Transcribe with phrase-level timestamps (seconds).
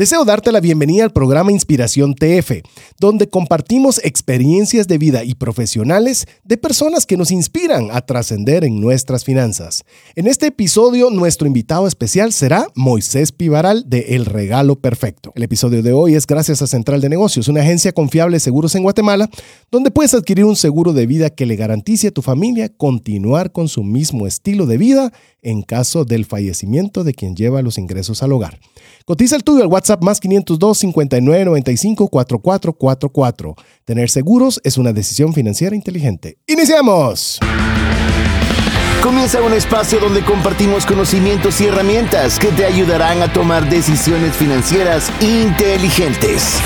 [0.00, 2.62] Deseo darte la bienvenida al programa Inspiración TF,
[2.98, 8.80] donde compartimos experiencias de vida y profesionales de personas que nos inspiran a trascender en
[8.80, 9.84] nuestras finanzas.
[10.16, 15.32] En este episodio, nuestro invitado especial será Moisés Pivaral de El Regalo Perfecto.
[15.34, 18.74] El episodio de hoy es gracias a Central de Negocios, una agencia confiable de seguros
[18.76, 19.28] en Guatemala,
[19.70, 23.68] donde puedes adquirir un seguro de vida que le garantice a tu familia continuar con
[23.68, 25.12] su mismo estilo de vida
[25.42, 28.58] en caso del fallecimiento de quien lleva los ingresos al hogar.
[29.04, 33.54] Cotiza el tuyo al WhatsApp más 502 59 95 4444.
[33.84, 36.38] Tener seguros es una decisión financiera inteligente.
[36.46, 37.40] ¡Iniciamos!
[39.02, 45.10] Comienza un espacio donde compartimos conocimientos y herramientas que te ayudarán a tomar decisiones financieras
[45.20, 46.60] inteligentes.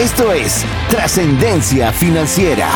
[0.00, 2.68] Esto es Trascendencia Financiera.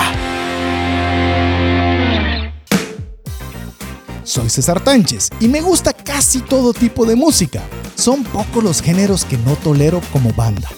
[4.28, 7.62] Soy César Tánchez y me gusta casi todo tipo de música.
[7.94, 10.68] Son pocos los géneros que no tolero como banda.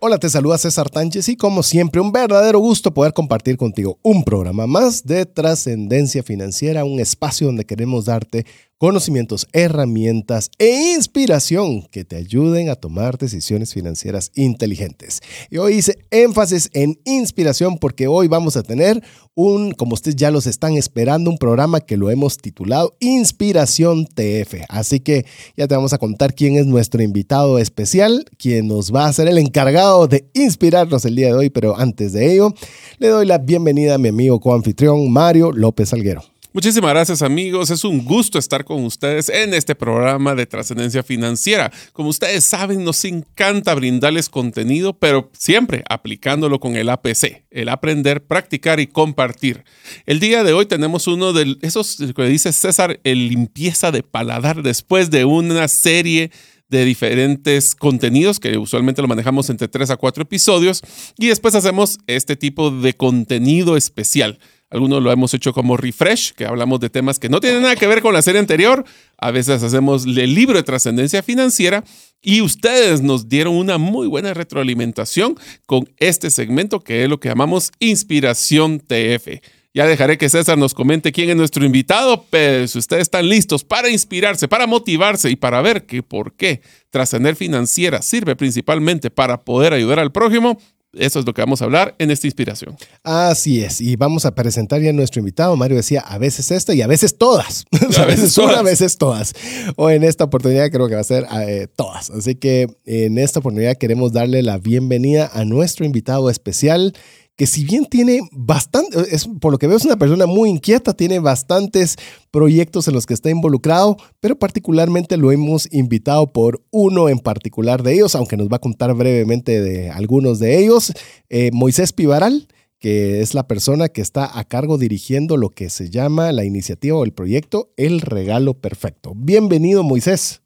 [0.00, 4.24] Hola, te saluda César Tánchez y como siempre un verdadero gusto poder compartir contigo un
[4.24, 8.46] programa más de trascendencia financiera, un espacio donde queremos darte
[8.78, 15.20] conocimientos, herramientas e inspiración que te ayuden a tomar decisiones financieras inteligentes.
[15.50, 19.02] Y hoy hice énfasis en inspiración porque hoy vamos a tener
[19.34, 24.64] un, como ustedes ya los están esperando, un programa que lo hemos titulado Inspiración TF.
[24.68, 25.26] Así que
[25.56, 29.28] ya te vamos a contar quién es nuestro invitado especial, quien nos va a ser
[29.28, 32.54] el encargado de inspirarnos el día de hoy, pero antes de ello,
[32.98, 36.22] le doy la bienvenida a mi amigo coanfitrión Mario López Alguero.
[36.54, 41.70] Muchísimas gracias amigos, es un gusto estar con ustedes en este programa de trascendencia financiera.
[41.92, 48.24] Como ustedes saben, nos encanta brindarles contenido, pero siempre aplicándolo con el APC, el aprender,
[48.24, 49.62] practicar y compartir.
[50.06, 54.62] El día de hoy tenemos uno de esos que dice César, el limpieza de paladar
[54.62, 56.30] después de una serie
[56.70, 60.82] de diferentes contenidos que usualmente lo manejamos entre 3 a 4 episodios
[61.18, 64.38] y después hacemos este tipo de contenido especial.
[64.70, 67.86] Algunos lo hemos hecho como refresh, que hablamos de temas que no tienen nada que
[67.86, 68.84] ver con la serie anterior.
[69.16, 71.84] A veces hacemos el libro de trascendencia financiera
[72.20, 77.30] y ustedes nos dieron una muy buena retroalimentación con este segmento que es lo que
[77.30, 79.40] llamamos Inspiración TF.
[79.72, 83.64] Ya dejaré que César nos comente quién es nuestro invitado, pero si ustedes están listos
[83.64, 89.40] para inspirarse, para motivarse y para ver que por qué trascender financiera sirve principalmente para
[89.40, 90.58] poder ayudar al prójimo,
[90.92, 92.76] eso es lo que vamos a hablar en esta inspiración.
[93.02, 95.54] Así es, y vamos a presentar ya a nuestro invitado.
[95.56, 97.66] Mario decía, a veces esta y a veces todas.
[97.98, 99.34] a, veces una, a veces todas.
[99.76, 102.10] O en esta oportunidad creo que va a ser eh, todas.
[102.10, 106.94] Así que en esta oportunidad queremos darle la bienvenida a nuestro invitado especial
[107.38, 110.92] que si bien tiene bastante, es, por lo que veo es una persona muy inquieta,
[110.92, 111.94] tiene bastantes
[112.32, 117.84] proyectos en los que está involucrado, pero particularmente lo hemos invitado por uno en particular
[117.84, 120.92] de ellos, aunque nos va a contar brevemente de algunos de ellos,
[121.30, 122.48] eh, Moisés Pivaral
[122.80, 126.96] que es la persona que está a cargo dirigiendo lo que se llama la iniciativa
[126.96, 129.14] o el proyecto El Regalo Perfecto.
[129.16, 130.42] Bienvenido, Moisés.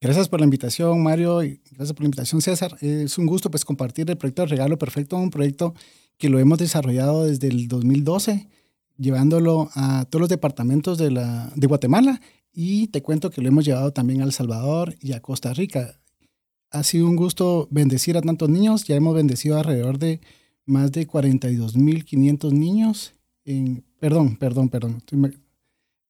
[0.00, 2.78] Gracias por la invitación, Mario, y gracias por la invitación, César.
[2.80, 5.74] Es un gusto pues compartir el proyecto El Regalo Perfecto, un proyecto
[6.18, 8.48] que lo hemos desarrollado desde el 2012,
[8.98, 12.20] llevándolo a todos los departamentos de, la, de Guatemala
[12.52, 16.00] y te cuento que lo hemos llevado también a El Salvador y a Costa Rica.
[16.70, 20.20] Ha sido un gusto bendecir a tantos niños, ya hemos bendecido alrededor de
[20.64, 25.02] más de 42.500 niños, en, perdón, perdón, perdón,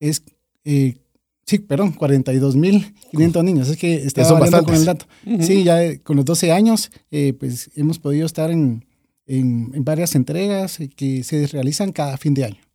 [0.00, 0.22] es,
[0.64, 0.96] eh,
[1.44, 5.06] sí, perdón, 42.500 niños, es que estaba hablando con el dato.
[5.40, 8.85] Sí, ya con los 12 años, eh, pues hemos podido estar en,
[9.26, 12.66] en, varias entregas que se realizan cada fin de año.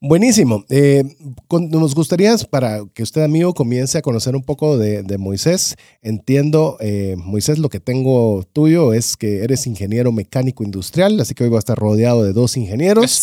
[0.00, 0.64] Buenísimo.
[0.70, 1.04] Eh,
[1.50, 5.76] nos gustaría, para que usted, amigo, comience a conocer un poco de, Moisés.
[6.00, 11.44] Entiendo, eh, Moisés, lo que tengo tuyo es que eres ingeniero mecánico industrial, así que
[11.44, 13.22] hoy voy a estar rodeado de dos ingenieros.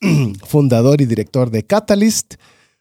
[0.44, 2.34] Fundador y director de Catalyst,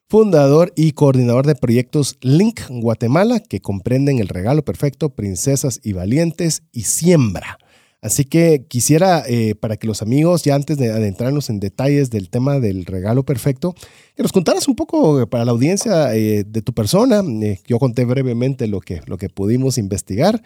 [0.10, 6.64] fundador y coordinador de proyectos Link Guatemala, que comprenden el regalo perfecto, princesas y valientes
[6.74, 7.60] y siembra.
[8.04, 12.30] Así que quisiera, eh, para que los amigos, ya antes de adentrarnos en detalles del
[12.30, 13.74] tema del regalo perfecto,
[14.14, 17.24] que nos contaras un poco eh, para la audiencia eh, de tu persona.
[17.66, 20.44] yo conté brevemente lo que, lo que pudimos investigar,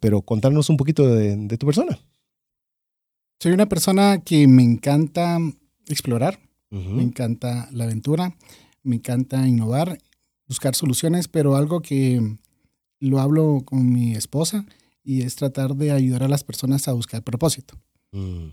[0.00, 2.00] pero contarnos un poquito de, tu persona.
[3.38, 5.38] Soy una persona que me encanta
[5.86, 8.34] explorar, me encanta la aventura,
[8.82, 9.98] me encanta innovar,
[10.48, 12.38] buscar soluciones, pero algo que
[12.98, 14.66] lo hablo con mi esposa
[15.04, 17.78] y es tratar de ayudar a las personas a buscar propósito.
[18.12, 18.48] Mm.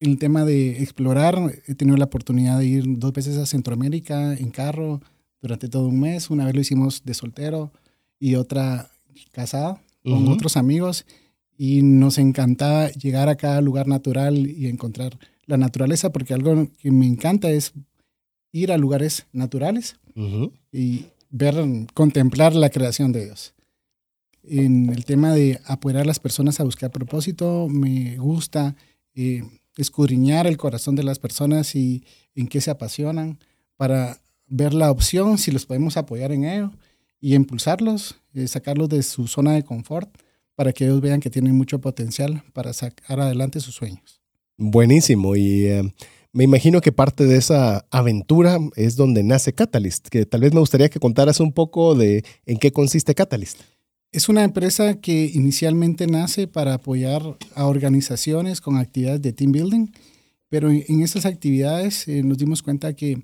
[0.00, 4.50] El tema de explorar, he tenido la oportunidad de ir dos veces a Centroamérica en
[4.50, 5.00] carro
[5.40, 6.28] durante todo un mes.
[6.28, 7.72] Una vez lo hicimos de soltero
[8.18, 8.90] y otra
[9.32, 11.04] casado con otros amigos
[11.58, 16.90] y nos encantaba llegar a cada lugar natural y encontrar la naturaleza porque algo que
[16.90, 17.72] me encanta es
[18.52, 19.96] ir a lugares naturales
[20.72, 21.56] y ver,
[21.94, 23.55] contemplar la creación de Dios.
[24.48, 28.76] En el tema de apoyar a las personas a buscar propósito, me gusta
[29.14, 29.42] eh,
[29.76, 32.04] escudriñar el corazón de las personas y
[32.34, 33.38] en qué se apasionan
[33.76, 36.72] para ver la opción, si los podemos apoyar en ello
[37.20, 40.08] y impulsarlos, eh, sacarlos de su zona de confort
[40.54, 44.20] para que ellos vean que tienen mucho potencial para sacar adelante sus sueños.
[44.56, 45.36] Buenísimo.
[45.36, 45.82] Y eh,
[46.32, 50.60] me imagino que parte de esa aventura es donde nace Catalyst, que tal vez me
[50.60, 53.60] gustaría que contaras un poco de en qué consiste Catalyst.
[54.16, 59.88] Es una empresa que inicialmente nace para apoyar a organizaciones con actividades de team building,
[60.48, 63.22] pero en esas actividades eh, nos dimos cuenta que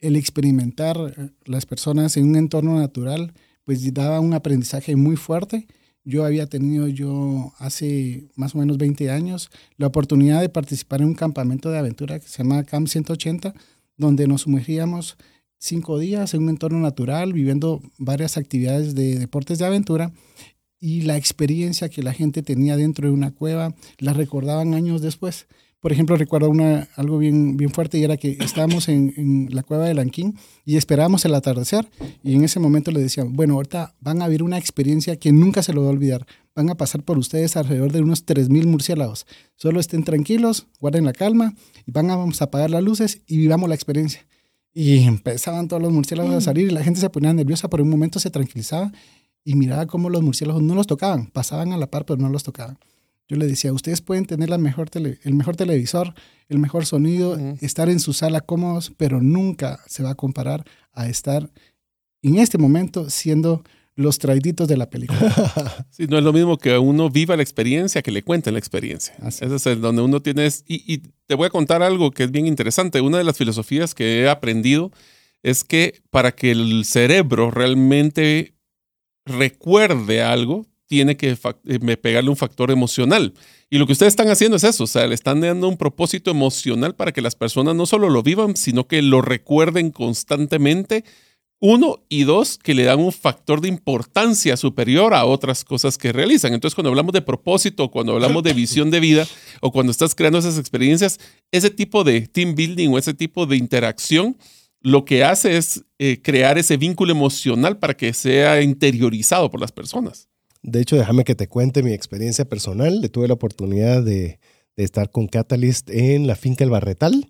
[0.00, 5.68] el experimentar eh, las personas en un entorno natural pues daba un aprendizaje muy fuerte.
[6.02, 11.06] Yo había tenido yo hace más o menos 20 años la oportunidad de participar en
[11.06, 13.54] un campamento de aventura que se llama Camp 180,
[13.96, 15.16] donde nos sumergíamos
[15.58, 20.12] cinco días en un entorno natural, viviendo varias actividades de deportes de aventura
[20.78, 25.46] y la experiencia que la gente tenía dentro de una cueva la recordaban años después.
[25.80, 29.84] Por ejemplo, recuerdo una, algo bien, bien fuerte y era que estábamos en, la cueva
[29.84, 31.88] de Lanquín y esperábamos el atardecer
[32.24, 35.62] y en ese momento le decían, bueno, ahorita van a vivir una experiencia que nunca
[35.62, 36.26] se lo va a olvidar.
[36.54, 39.26] Van a pasar por ustedes alrededor de unos 3.000 murciélagos.
[39.54, 41.54] Solo estén tranquilos, guarden la calma
[41.86, 44.26] y van a, vamos a apagar las luces y vivamos la experiencia.
[44.78, 47.88] Y empezaban todos los murciélagos a salir y la gente se ponía nerviosa, por un
[47.88, 48.92] momento se tranquilizaba
[49.42, 52.42] y miraba cómo los murciélagos no los tocaban, pasaban a la par pero no los
[52.42, 52.78] tocaban.
[53.26, 56.12] Yo le decía, ustedes pueden tener la mejor el mejor televisor,
[56.50, 61.08] el mejor sonido, estar en su sala cómodos, pero nunca se va a comparar a
[61.08, 61.50] estar
[62.20, 63.64] en este momento siendo
[63.96, 65.86] los traiditos de la película.
[65.90, 69.14] Sí, no es lo mismo que uno viva la experiencia que le cuenten la experiencia.
[69.26, 70.46] Ese es el donde uno tiene...
[70.66, 73.00] Y, y, te voy a contar algo que es bien interesante.
[73.00, 74.92] Una de las filosofías que he aprendido
[75.42, 78.54] es que para que el cerebro realmente
[79.24, 83.34] recuerde algo, tiene que eh, pegarle un factor emocional.
[83.68, 86.30] Y lo que ustedes están haciendo es eso, o sea, le están dando un propósito
[86.30, 91.04] emocional para que las personas no solo lo vivan, sino que lo recuerden constantemente.
[91.58, 96.12] Uno y dos, que le dan un factor de importancia superior a otras cosas que
[96.12, 96.52] realizan.
[96.52, 99.26] Entonces, cuando hablamos de propósito, cuando hablamos de visión de vida
[99.60, 101.18] o cuando estás creando esas experiencias,
[101.50, 104.36] ese tipo de team building o ese tipo de interacción
[104.86, 109.72] lo que hace es eh, crear ese vínculo emocional para que sea interiorizado por las
[109.72, 110.28] personas.
[110.62, 113.00] De hecho, déjame que te cuente mi experiencia personal.
[113.00, 114.38] Le tuve la oportunidad de,
[114.76, 117.26] estar con Catalyst en la finca El Barretal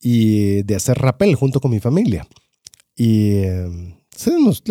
[0.00, 2.28] y de hacer rappel junto con mi familia.
[2.96, 3.94] Y em,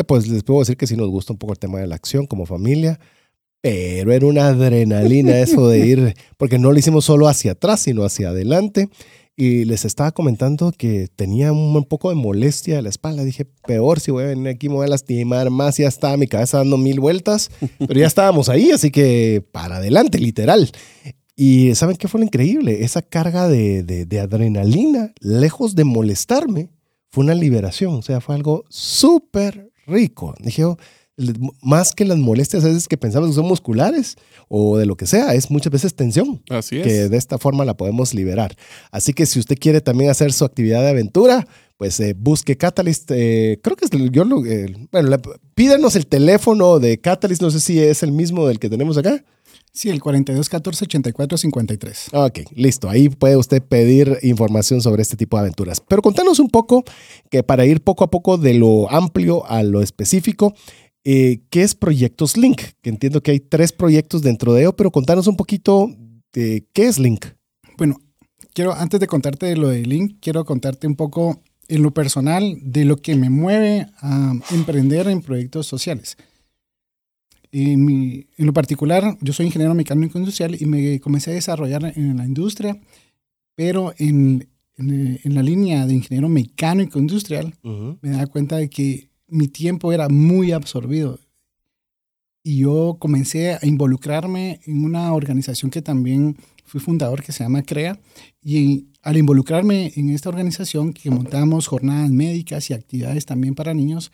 [0.07, 2.25] pues, les puedo decir que sí nos gusta un poco el tema de la acción
[2.25, 2.99] como familia,
[3.61, 8.03] pero era una adrenalina eso de ir, porque no lo hicimos solo hacia atrás, sino
[8.03, 8.89] hacia adelante
[9.35, 13.23] y les estaba comentando que tenía un poco de molestia de la espalda.
[13.23, 15.77] Dije, peor si voy a venir aquí, me voy a lastimar más.
[15.77, 17.49] Ya estaba mi cabeza dando mil vueltas,
[17.79, 20.71] pero ya estábamos ahí, así que para adelante, literal.
[21.35, 22.83] Y ¿saben qué fue lo increíble?
[22.83, 26.69] Esa carga de, de, adrenalina, lejos de molestarme,
[27.13, 27.94] fue una liberación.
[27.94, 30.33] O sea, fue algo súper rico.
[30.39, 30.77] Dije, oh,
[31.62, 34.15] más que las molestias a veces que pensamos que son musculares
[34.48, 36.42] o de lo que sea, es muchas veces tensión.
[36.49, 36.83] Así es.
[36.83, 38.56] Que de esta forma la podemos liberar.
[38.90, 41.47] Así que si usted quiere también hacer su actividad de aventura,
[41.78, 43.11] pues eh, busque Catalyst.
[43.14, 44.42] Eh, creo que es yo lo,
[44.92, 45.18] bueno,
[45.54, 49.23] pídanos el teléfono de Catalyst, no sé si es el mismo del que tenemos acá.
[49.73, 52.09] Sí, el 42 14 84 53.
[52.13, 52.89] Ok, listo.
[52.89, 55.81] Ahí puede usted pedir información sobre este tipo de aventuras.
[55.81, 56.83] Pero contanos un poco,
[57.31, 60.53] que para ir poco a poco de lo amplio a lo específico,
[61.06, 62.61] eh, ¿Qué es Proyectos Link?
[62.81, 65.89] Que entiendo que hay tres proyectos dentro de ello, pero contanos un poquito
[66.31, 67.25] de qué es Link.
[67.77, 67.99] Bueno,
[68.53, 72.57] quiero, antes de contarte de lo de Link, quiero contarte un poco en lo personal
[72.61, 76.15] de lo que me mueve a emprender en proyectos sociales.
[77.56, 82.26] En, lo particular, yo soy ingeniero mecánico industrial y me comencé a desarrollar en la
[82.26, 82.80] industria,
[83.54, 87.54] pero en, la línea de ingeniero mecánico industrial
[88.02, 91.19] me da cuenta de que mi tiempo era muy absorbido.
[92.44, 97.62] Y yo comencé a involucrarme en una organización que también fui fundador, que se llama
[97.62, 98.00] CREA.
[98.42, 104.12] Y al involucrarme en esta organización, que montamos jornadas médicas y actividades también para niños,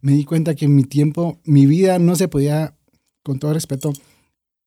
[0.00, 2.77] me di cuenta que mi tiempo, mi vida no se podía,
[3.22, 3.92] con todo respeto,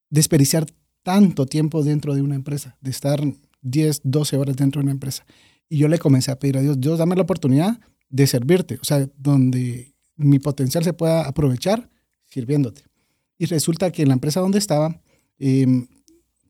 [0.10, 0.65] desperdiciar
[1.03, 3.22] tanto tiempo dentro de una empresa, de estar
[3.62, 5.25] 10, 12 horas dentro de una empresa.
[5.70, 7.79] Y yo le comencé a pedir a Dios, Dios, dame la oportunidad
[8.10, 11.89] de servirte, o sea, donde mi potencial se pueda aprovechar
[12.25, 12.84] sirviéndote.
[13.38, 15.01] Y resulta que en la empresa donde estaba,
[15.39, 15.88] em,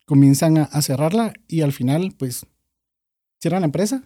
[0.05, 2.45] comienzan a, cerrarla y al final, pues,
[3.39, 4.03] cierran la empresa.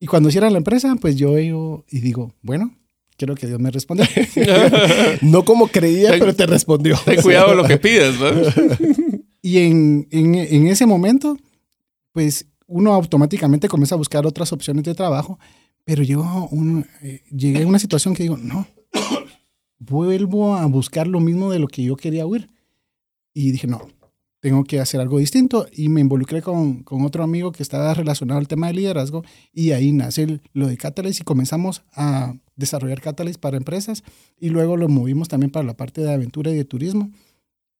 [0.00, 2.76] Y cuando cierran la empresa, pues yo veo y digo, bueno,
[3.16, 4.08] quiero que Dios me responda.
[5.22, 6.98] no como creía, pero te respondió.
[7.04, 8.28] Ten cuidado lo que pides, ¿no?
[9.42, 11.36] y en, en, ese momento,
[12.12, 15.38] pues uno automáticamente comienza a buscar otras opciones de trabajo,
[15.84, 18.66] pero yo un, eh, llegué a una situación que digo, no,
[19.78, 22.48] vuelvo a buscar lo mismo de lo que yo quería huir.
[23.32, 23.86] Y dije, no,
[24.46, 25.66] tengo que hacer algo distinto.
[25.72, 29.72] Y me involucré con, con otro amigo que estaba relacionado al tema de liderazgo y
[29.72, 34.04] ahí nace lo de Catalyst y comenzamos a desarrollar Catalyst para empresas
[34.38, 37.10] y luego lo movimos también para la parte de aventura y de turismo.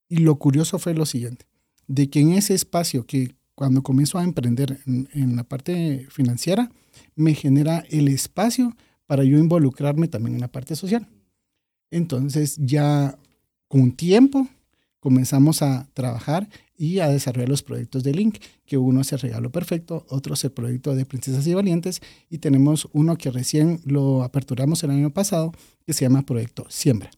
[0.09, 1.47] Y lo curioso fue lo siguiente,
[1.87, 6.73] de que en ese espacio que cuando comienzo a emprender en, en la parte financiera,
[7.15, 11.07] me genera el espacio para yo involucrarme también en la parte social.
[11.93, 13.17] Entonces ya
[13.69, 14.49] con tiempo
[15.07, 19.53] comenzamos a trabajar y a desarrollar los proyectos de Link, que uno es el regalo
[19.53, 24.25] perfecto, otro es el proyecto de Princesas y Valientes y tenemos uno que recién lo
[24.25, 25.53] aperturamos el año pasado
[25.87, 27.09] que se llama Proyecto Siembra.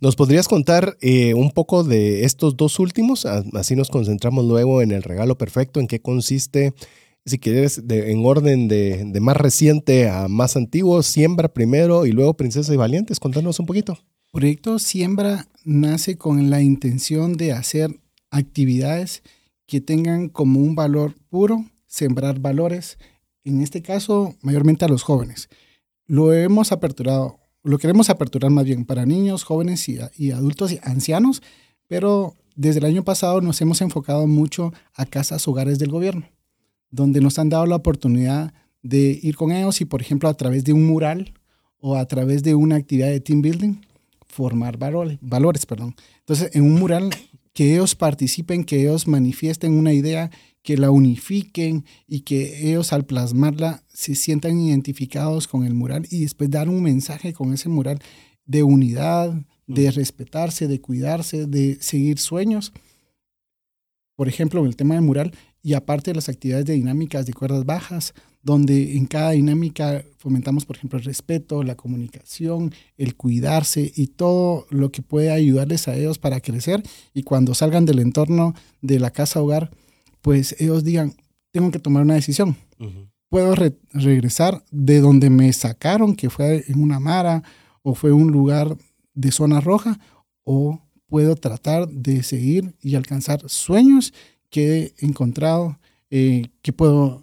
[0.00, 3.24] ¿Nos podrías contar eh, un poco de estos dos últimos?
[3.26, 6.74] Así nos concentramos luego en el regalo perfecto, en qué consiste,
[7.26, 12.34] si quieres, en orden de, de, más reciente a más antiguo, Siembra primero y luego
[12.34, 13.20] Princesas y Valientes.
[13.20, 14.00] Contanos un poquito.
[14.32, 17.98] Proyecto Siembra nace con la intención de hacer
[18.30, 19.24] actividades
[19.66, 22.96] que tengan como un valor puro, sembrar valores,
[23.42, 25.48] en este caso mayormente a los jóvenes.
[26.06, 30.78] Lo hemos aperturado, lo queremos aperturar más bien para niños, jóvenes y, y adultos y
[30.84, 31.42] ancianos,
[31.88, 36.30] pero desde el año pasado nos hemos enfocado mucho a casas hogares del gobierno,
[36.92, 40.62] donde nos han dado la oportunidad de ir con ellos y, por ejemplo, a través
[40.62, 41.34] de un mural
[41.78, 43.89] o a través de una actividad de team building,
[44.30, 45.66] formar valores, valores.
[45.66, 45.94] Perdón.
[46.20, 47.10] Entonces, en un mural,
[47.52, 50.30] que ellos participen, que ellos manifiesten una idea,
[50.62, 56.20] que la unifiquen y que ellos al plasmarla se sientan identificados con el mural y
[56.20, 57.98] después dar un mensaje con ese mural
[58.44, 59.34] de unidad,
[59.66, 62.72] de respetarse, de cuidarse, de seguir sueños.
[64.16, 65.32] Por ejemplo, el tema del mural,
[65.62, 70.64] y aparte de las actividades de dinámicas de cuerdas bajas, donde en cada dinámica fomentamos,
[70.64, 75.96] por ejemplo, el respeto, la comunicación, el cuidarse y todo lo que puede ayudarles a
[75.96, 76.82] ellos para crecer.
[77.12, 79.70] Y cuando salgan del entorno de la casa hogar,
[80.22, 81.14] pues ellos digan,
[81.50, 82.56] tengo que tomar una decisión.
[83.28, 83.54] Puedo
[83.92, 87.42] regresar de donde me sacaron, que fue en una mara
[87.82, 88.76] o fue un lugar
[89.14, 89.98] de zona roja,
[90.44, 94.12] o puedo tratar de seguir y alcanzar sueños
[94.48, 95.78] que he encontrado,
[96.10, 97.22] eh, que puedo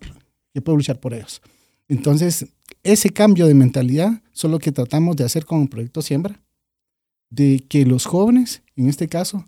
[0.62, 1.42] puedo luchar por ellos.
[1.88, 2.48] Entonces,
[2.84, 6.42] ese cambio de mentalidad son lo que tratamos de hacer con el proyecto Siembra,
[7.30, 9.46] de que los jóvenes, en este caso,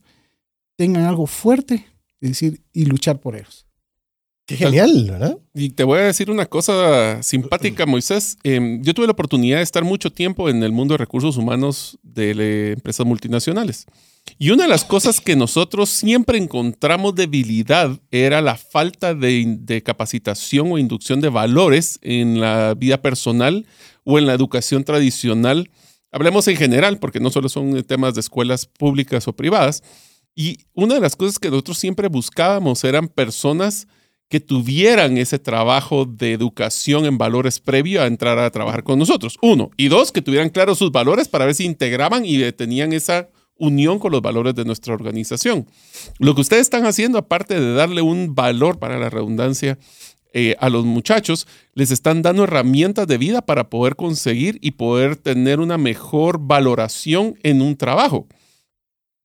[0.76, 1.86] tengan algo fuerte,
[2.22, 3.66] es decir, y luchar por ellos.
[4.46, 5.38] Qué genial, ¿verdad?
[5.54, 8.36] Y te voy a decir una cosa simpática, Moisés.
[8.44, 12.00] Em, yo tuve la oportunidad de estar mucho tiempo en el mundo de recursos humanos
[12.02, 13.86] de empresas multinacionales.
[14.38, 20.72] Y una de las cosas que nosotros siempre encontramos debilidad era la falta de, capacitación
[20.72, 23.66] o inducción de valores en la vida personal
[24.04, 25.70] o en la educación tradicional.
[26.12, 29.84] Hablemos en general, porque no solo son temas de escuelas públicas o privadas.
[30.36, 33.88] Y una de las cosas que nosotros siempre buscábamos eran personas
[34.30, 39.38] que tuvieran ese trabajo de educación en valores previo a entrar a trabajar con nosotros.
[39.42, 39.72] Uno.
[39.76, 44.00] Y dos, que tuvieran claros sus valores para ver si integraban y tenían esa unión
[44.00, 45.68] con los valores de nuestra organización.
[46.18, 49.78] Lo que ustedes están haciendo, aparte de darle un valor para la redundancia
[50.34, 55.16] eh, a los muchachos, les están dando herramientas de vida para poder conseguir y poder
[55.16, 58.28] tener una mejor valoración en un trabajo.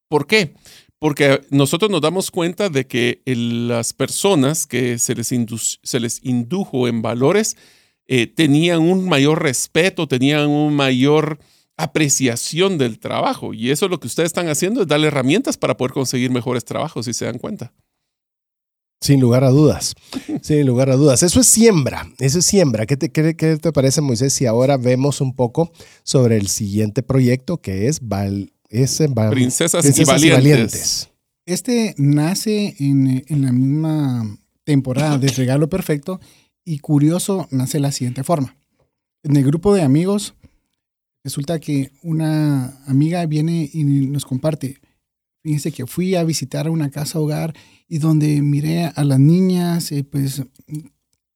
[0.09, 0.55] ¿Por qué?
[0.99, 5.31] Porque nosotros nos damos cuenta de que las personas que se les,
[5.83, 7.57] se les indujo en valores
[8.07, 11.39] eh, tenían un mayor respeto, tenían un mayor
[11.77, 13.55] apreciación del trabajo.
[13.55, 16.65] Y eso es lo que ustedes están haciendo, es darle herramientas para poder conseguir mejores
[16.65, 17.73] trabajos, si se dan cuenta.
[19.01, 19.95] Sin lugar a dudas,
[20.43, 21.23] sin lugar a dudas.
[21.23, 22.87] Eso es siembra, eso es siembra.
[22.87, 25.73] ¿Qué te, qué, te parece, Moisés, si ahora vemos un poco
[26.05, 28.51] sobre el siguiente proyecto que es, Val,
[29.31, 31.11] Princesas, y, valientes.
[31.47, 36.19] Este nace en, en la misma temporada de Regalo Perfecto
[36.65, 38.57] y curioso nace de la siguiente forma.
[39.23, 40.35] En el grupo de amigos
[41.25, 44.79] Resulta que una amiga viene y nos comparte.
[45.43, 47.55] Fíjense que fui a visitar una casa hogar
[47.89, 50.43] y donde miré a las niñas, eh, pues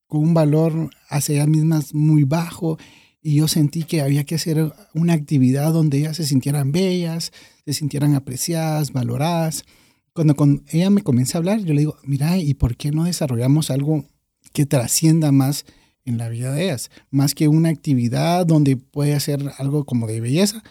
[0.07, 2.79] con un valor hacia ellas mismas muy bajo
[3.23, 7.33] y yo sentí que había que hacer una actividad donde ellas se sintieran bellas,
[7.65, 9.65] se sintieran apreciadas, valoradas.
[10.13, 13.05] Cuando con ella me comienza a hablar, yo le digo, mira, ¿y por qué no
[13.05, 14.05] desarrollamos algo
[14.53, 15.65] que trascienda más
[16.05, 16.91] en la vida de ellas?
[17.11, 20.63] Más que una actividad donde puede hacer algo como de belleza,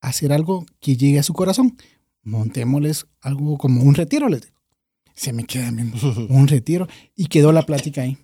[0.00, 1.76] hacer algo que llegue a su corazón.
[2.22, 4.60] Montémosles algo como un retiro, les digo.
[5.14, 5.70] Se me queda
[6.28, 8.18] un retiro y quedó la plática ahí.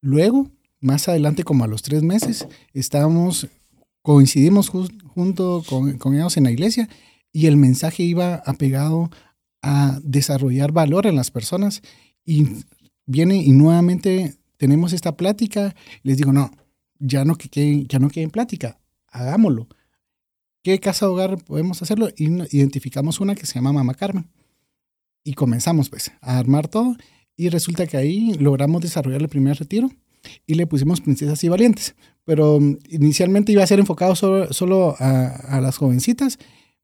[0.00, 3.48] Luego, más adelante, como a los tres meses, estábamos,
[4.02, 6.88] coincidimos junto con, con, ellos en la iglesia
[7.32, 9.10] y el mensaje iba apegado
[9.62, 11.82] a desarrollar valor en las personas
[12.24, 12.46] y
[13.06, 15.74] viene y nuevamente tenemos esta plática.
[16.02, 16.50] Les digo, no,
[16.98, 19.66] ya no que ya no en plática, hagámoslo.
[20.62, 22.10] ¿Qué casa hogar podemos hacerlo?
[22.14, 24.30] Y identificamos una que se llama Mamá Carmen.
[25.24, 26.94] Y comenzamos pues a armar todo
[27.36, 29.90] y resulta que ahí logramos desarrollar el primer retiro
[30.46, 31.94] y le pusimos princesas y valientes.
[32.26, 36.38] Pero um, inicialmente iba a ser enfocado solo, a, las jovencitas,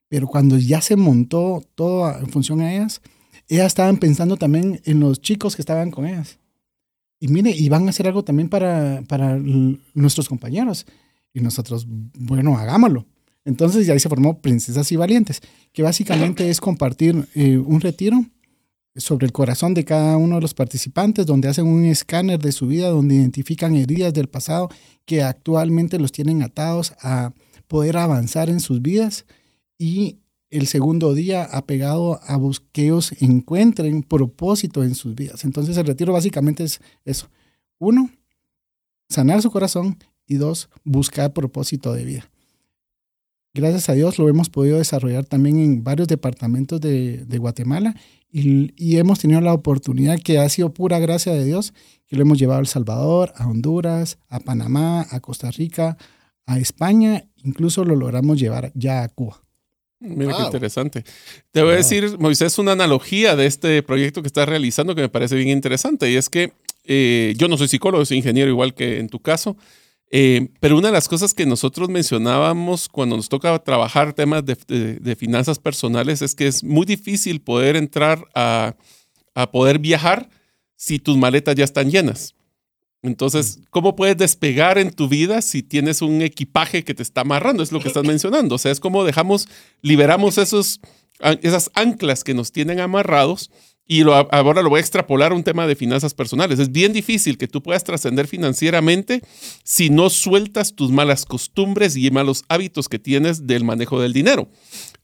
[0.08, 3.02] pero cuando ya se montó todo en función a ellas,
[3.48, 6.38] ellas estaban pensando también en los chicos que estaban con ellas.
[7.18, 10.86] Y mire, y van a hacer algo también para, para nuestros compañeros.
[11.32, 13.06] Y nosotros, bueno, hagámoslo.
[13.44, 15.40] Entonces ya ahí se formó Princesas y Valientes,
[15.72, 18.24] que básicamente es compartir eh, un retiro
[18.96, 22.66] sobre el corazón de cada uno de los participantes, donde hacen un escáner de su
[22.66, 24.68] vida, donde identifican heridas del pasado
[25.04, 27.32] que actualmente los tienen atados a
[27.68, 29.26] poder avanzar en sus vidas
[29.78, 30.18] y
[30.56, 32.38] el segundo día apegado a
[32.72, 35.44] que ellos encuentren propósito en sus vidas.
[35.44, 37.28] Entonces el retiro básicamente es eso.
[37.78, 38.10] Uno,
[39.08, 42.30] sanar su corazón y dos, buscar propósito de vida
[43.56, 47.96] gracias a Dios lo hemos podido desarrollar también en varios departamentos de, Guatemala
[48.30, 51.72] y, hemos tenido la oportunidad que ha sido pura gracia de Dios,
[52.06, 55.96] que lo hemos llevado a El Salvador, a Honduras, a Panamá, a Costa Rica,
[56.44, 59.40] a España, incluso lo logramos llevar ya a Cuba.
[59.98, 61.04] Mira qué interesante.
[61.52, 65.08] Te voy a decir, Moisés, una analogía de este proyecto que estás realizando que me
[65.08, 66.52] parece bien interesante y es que
[66.84, 69.56] eh, yo no soy psicólogo, soy ingeniero igual que en tu caso.
[70.10, 75.16] Eh, pero una de las cosas que nosotros mencionábamos cuando nos toca trabajar temas de,
[75.18, 78.76] finanzas personales es que es muy difícil poder entrar a,
[79.50, 80.30] poder viajar
[80.76, 82.34] si tus maletas ya están llenas.
[83.06, 87.62] Entonces, ¿cómo puedes despegar en tu vida si tienes un equipaje que te está amarrando?
[87.62, 88.54] Es lo que estás mencionando.
[88.54, 89.48] O sea, es como dejamos,
[89.82, 90.80] liberamos esos,
[91.42, 93.50] esas anclas que nos tienen amarrados
[93.88, 96.58] y ahora lo voy a extrapolar a un tema de finanzas personales.
[96.58, 99.22] Es bien difícil que tú puedas trascender financieramente
[99.62, 104.48] si no sueltas tus malas costumbres y malos hábitos que tienes del manejo del dinero.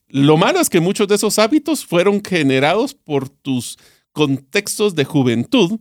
[0.09, 3.79] Lo malo es que muchos de esos hábitos fueron generados por tus
[4.13, 5.79] contextos de juventud,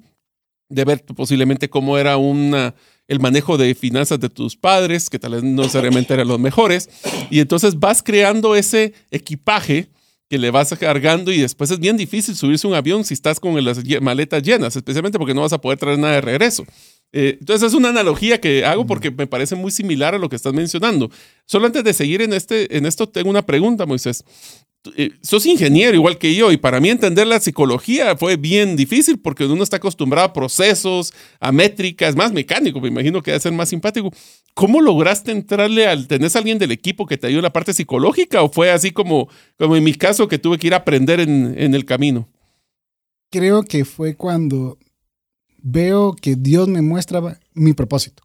[0.72, 2.74] de ver posiblemente cómo era una,
[3.08, 6.90] el manejo de finanzas de tus padres, que tal vez no necesariamente eran los mejores,
[7.30, 9.90] y entonces vas creando ese equipaje
[10.30, 13.62] que le vas cargando y después es bien difícil subirse un avión si estás con
[13.66, 16.66] las maletas llenas, especialmente porque no vas a poder traer nada de regreso.
[17.12, 20.38] Eh, entonces es una analogía que hago porque me parece muy similar a lo que
[20.38, 21.12] estás mencionando.
[21.46, 24.24] Solo antes de seguir en, este, en esto tengo una pregunta, Moisés.
[24.96, 29.20] Eh, sos ingeniero igual que yo y para mí entender la psicología fue bien difícil
[29.20, 33.52] porque uno está acostumbrado a procesos, a métricas, más mecánico, me imagino que debe ser
[33.52, 34.12] más simpático.
[34.56, 38.42] ¿Cómo lograste entrarle al, tenés alguien del equipo que te ayudó en la parte psicológica
[38.42, 41.54] o fue así como, como en mi caso que tuve que ir a aprender en,
[41.60, 42.28] en el camino?
[43.30, 44.80] Creo que fue cuando
[45.62, 48.24] veo que Dios me muestra mi propósito.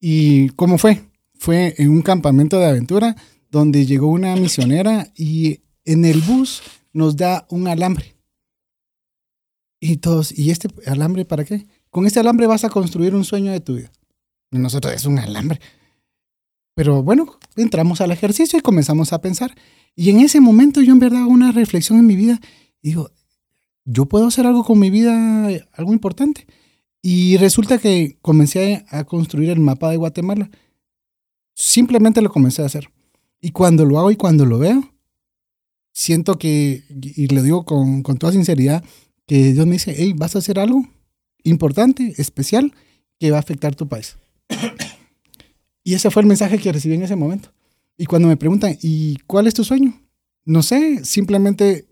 [0.00, 1.00] ¿Y cómo fue?
[1.38, 3.14] Fue en un campamento de aventura
[3.52, 6.62] donde llegó una misionera y en el bus
[6.92, 8.16] nos da un alambre.
[9.78, 11.66] Y todos, ¿y este alambre para qué?
[11.90, 13.92] Con este alambre vas a construir un sueño de tu vida.
[14.50, 15.60] Nosotros es un alambre.
[16.74, 19.54] Pero bueno, entramos al ejercicio y comenzamos a pensar.
[19.94, 22.40] Y en ese momento yo en verdad hago una reflexión en mi vida
[22.82, 23.10] digo,
[23.84, 26.46] yo puedo hacer algo con mi vida, algo importante.
[27.00, 30.50] Y resulta que comencé a construir el mapa de Guatemala.
[31.54, 32.90] Simplemente lo comencé a hacer.
[33.44, 34.88] Y cuando lo hago y cuando lo veo,
[35.92, 38.84] siento que, y le digo con, toda sinceridad,
[39.26, 40.86] que Dios me dice, hey, vas a hacer algo
[41.42, 42.72] importante, especial,
[43.18, 44.16] que va a afectar tu país.
[45.82, 47.52] y ese fue el mensaje que recibí en ese momento.
[47.98, 50.00] Y cuando me preguntan, ¿y cuál es tu sueño?
[50.44, 51.88] No sé, simplemente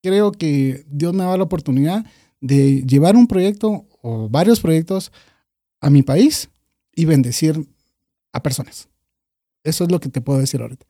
[0.00, 2.06] creo que Dios me da la oportunidad
[2.40, 5.10] de llevar un proyecto o varios proyectos
[5.80, 6.50] a mi país
[6.94, 7.66] y bendecir
[8.32, 8.88] a personas.
[9.64, 10.86] Eso es lo que te puedo decir ahorita.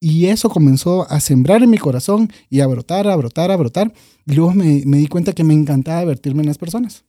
[0.00, 3.92] Y eso comenzó a sembrar en mi corazón y a brotar, a brotar, a brotar.
[4.24, 7.04] Y luego me, di cuenta que me encantaba vertirme en las personas.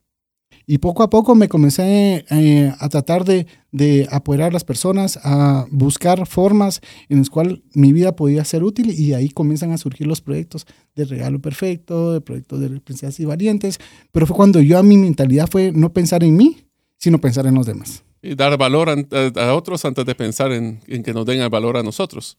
[0.68, 5.18] Y poco a poco me comencé eh, a tratar de, de apoyar a las personas,
[5.24, 9.78] a buscar formas en las cuales mi vida podía ser útil y ahí comienzan a
[9.78, 13.80] surgir los proyectos de Regalo Perfecto, de proyectos de Princesas y Valientes.
[14.12, 16.58] Pero fue cuando yo a mi mentalidad fue no pensar en mí,
[16.98, 18.04] sino pensar en los demás.
[18.22, 18.96] Y dar valor a,
[19.42, 22.38] a otros antes de pensar en, que nos den el valor a nosotros.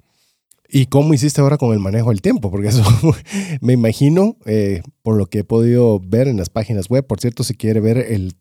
[0.68, 2.50] ¿Y cómo hiciste ahora con el manejo del tiempo?
[2.50, 2.82] Porque eso
[3.60, 7.44] me imagino, eh, por lo que he podido ver en las páginas web, por cierto,
[7.44, 8.34] si quiere ver el,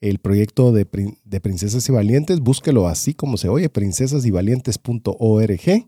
[0.00, 0.86] el proyecto de,
[1.24, 5.86] de, Princesas y Valientes, búsquelo así como se oye, princesasyvalientes.org.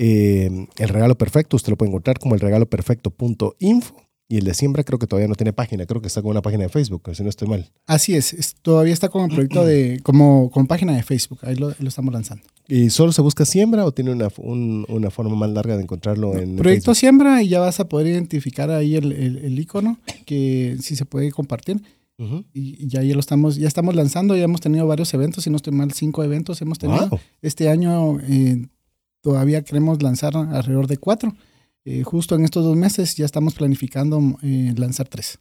[0.00, 4.07] Eh, el regalo perfecto, usted lo puede encontrar como el regalo perfecto.info.
[4.30, 6.42] Y el de siembra creo que todavía no tiene página, creo que está con una
[6.42, 7.70] página de Facebook, si no estoy mal.
[7.86, 11.88] Así es, todavía está como proyecto de, como con página de Facebook, ahí lo, lo,
[11.88, 12.44] estamos lanzando.
[12.68, 16.36] ¿Y solo se busca siembra o tiene una, un, una forma más larga de encontrarlo
[16.36, 20.76] en Proyecto siembra y ya vas a poder identificar ahí el, el, el icono que
[20.82, 21.80] sí se puede compartir.
[22.18, 22.44] Uh -huh.
[22.52, 25.50] y, y, ya, ya lo estamos, ya estamos lanzando, ya hemos tenido varios eventos, si
[25.50, 27.08] no estoy mal, cinco eventos hemos tenido.
[27.08, 27.20] Wow.
[27.40, 28.66] Este año eh,
[29.22, 31.32] todavía queremos lanzar alrededor de cuatro.
[31.90, 35.38] Eh, justo en estos dos meses ya estamos planificando eh, lanzar tres.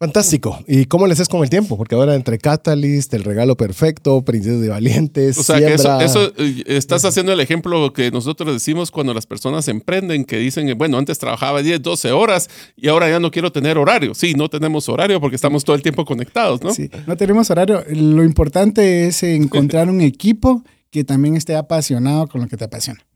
[0.00, 0.58] Fantástico.
[0.66, 1.76] ¿Y cómo les es con el tiempo?
[1.76, 5.98] Porque ahora entre Catalyst, El Regalo Perfecto, Princesas de Valientes, O sea, siembra...
[5.98, 10.38] que eso, eso, estás haciendo el ejemplo que nosotros decimos cuando las personas emprenden, que
[10.38, 14.14] dicen, bueno, antes trabajaba 10, 12 horas y ahora ya no quiero tener horario.
[14.14, 16.74] Sí, no tenemos horario porque estamos todo el tiempo conectados, ¿no?
[16.74, 17.84] Sí, no tenemos horario.
[17.88, 23.07] Lo importante es encontrar un equipo que también esté apasionado con lo que te apasiona.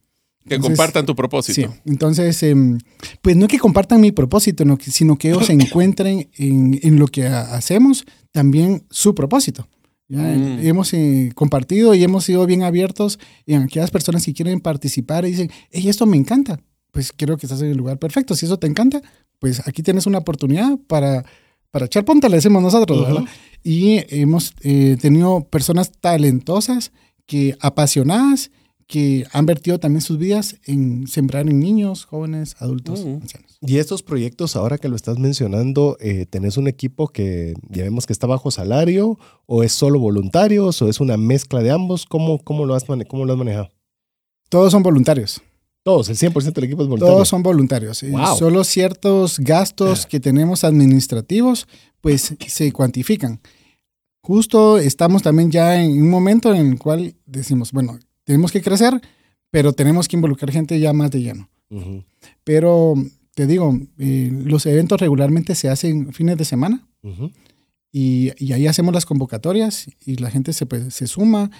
[0.48, 1.72] Que entonces, compartan tu propósito.
[1.72, 2.54] Sí, entonces, eh,
[3.20, 7.26] pues no que compartan mi propósito, no, sino que ellos encuentren en, en, lo que
[7.26, 9.68] hacemos también su propósito.
[10.08, 10.20] ¿ya?
[10.20, 10.66] Mm.
[10.66, 15.30] Hemos eh, compartido y hemos sido bien abiertos en aquellas personas que quieren participar y
[15.30, 16.60] dicen, hey, esto me encanta.
[16.90, 18.34] Pues creo que estás en el lugar perfecto.
[18.34, 19.00] Si eso te encanta,
[19.38, 21.24] pues aquí tienes una oportunidad para,
[21.70, 23.06] para echar punta, le decimos nosotros, uh -huh.
[23.06, 23.24] ¿verdad?
[23.62, 26.92] Y hemos eh, tenido personas talentosas,
[27.26, 28.50] que apasionadas,
[28.92, 33.22] que han vertido también sus vidas en sembrar en niños, jóvenes, adultos, uh -huh.
[33.22, 33.56] ancianos.
[33.62, 38.04] Y estos proyectos, ahora que lo estás mencionando, eh, ¿tenés un equipo que ya vemos
[38.04, 42.04] que está bajo salario o es solo voluntarios o es una mezcla de ambos?
[42.04, 43.70] ¿Cómo, cómo, lo, has cómo lo has manejado?
[44.50, 45.40] Todos son voluntarios.
[45.82, 47.14] Todos, el 100% del equipo es voluntario.
[47.14, 48.02] Todos son voluntarios.
[48.02, 48.36] Wow.
[48.36, 51.66] Solo ciertos gastos que tenemos administrativos,
[52.02, 53.40] pues se cuantifican.
[54.20, 59.00] Justo estamos también ya en un momento en el cual decimos, bueno, tenemos que crecer,
[59.50, 61.48] pero tenemos que involucrar gente ya más de lleno.
[61.70, 62.04] Uh -huh.
[62.44, 62.94] Pero
[63.34, 67.32] te digo, eh, los eventos regularmente se hacen fines de semana uh -huh.
[67.90, 71.50] y, y, ahí hacemos las convocatorias y la gente se, pues, se suma,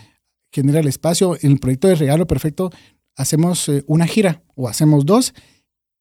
[0.53, 1.37] genera el espacio.
[1.41, 2.71] En el proyecto de Regalo Perfecto
[3.17, 5.35] hacemos eh, una gira o hacemos dos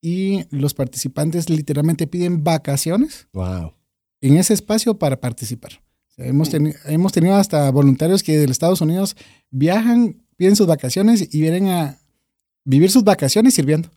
[0.02, 3.74] y los participantes literalmente piden vacaciones wow.
[4.22, 5.82] en ese espacio para participar.
[6.10, 9.16] O sea, hemos, teni hemos tenido hasta voluntarios que de Estados Unidos
[9.52, 12.00] viajan piden sus vacaciones y vienen a
[12.64, 13.92] vivir sus vacaciones sirviendo.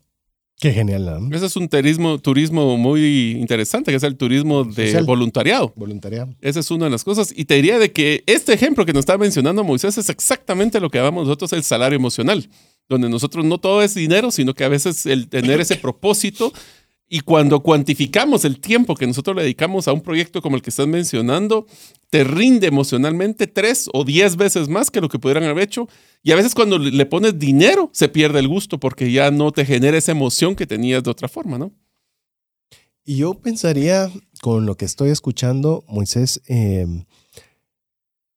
[0.60, 1.34] Qué genial, ¿no?
[1.34, 5.06] Ese es un turismo, turismo muy interesante, que es el turismo de Social.
[5.06, 5.72] voluntariado.
[5.74, 6.34] Voluntariado.
[6.42, 7.32] Esa es una de las cosas.
[7.34, 10.90] Y te diría de que este ejemplo que nos está mencionando Moisés es exactamente lo
[10.90, 12.46] que llamamos nosotros el salario emocional,
[12.90, 16.52] donde nosotros no todo es dinero, sino que a veces el tener ese propósito
[17.08, 20.70] y cuando cuantificamos el tiempo que nosotros le dedicamos a un proyecto como el que
[20.70, 21.66] estás mencionando,
[22.10, 25.88] te rinde emocionalmente tres o diez veces más que lo que pudieran haber hecho.
[26.22, 29.66] Y a veces cuando le pones dinero, se pierde el gusto porque ya no te
[29.66, 31.72] genera esa emoción que tenías de otra forma, ¿no?
[33.04, 36.86] Y yo pensaría, con lo que estoy escuchando, Moisés, eh,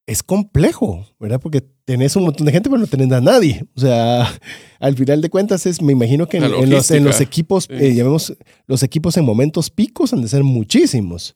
[0.08, 1.40] es complejo, ¿verdad?
[1.40, 3.66] Porque tenés un montón de gente, pero no tenés a nadie.
[3.76, 4.28] O sea,
[4.80, 7.76] al final de cuentas, es, me imagino que en, en, los, en los, equipos, sí.
[7.76, 11.36] eh, llamemos los equipos en momentos picos han de ser muchísimos.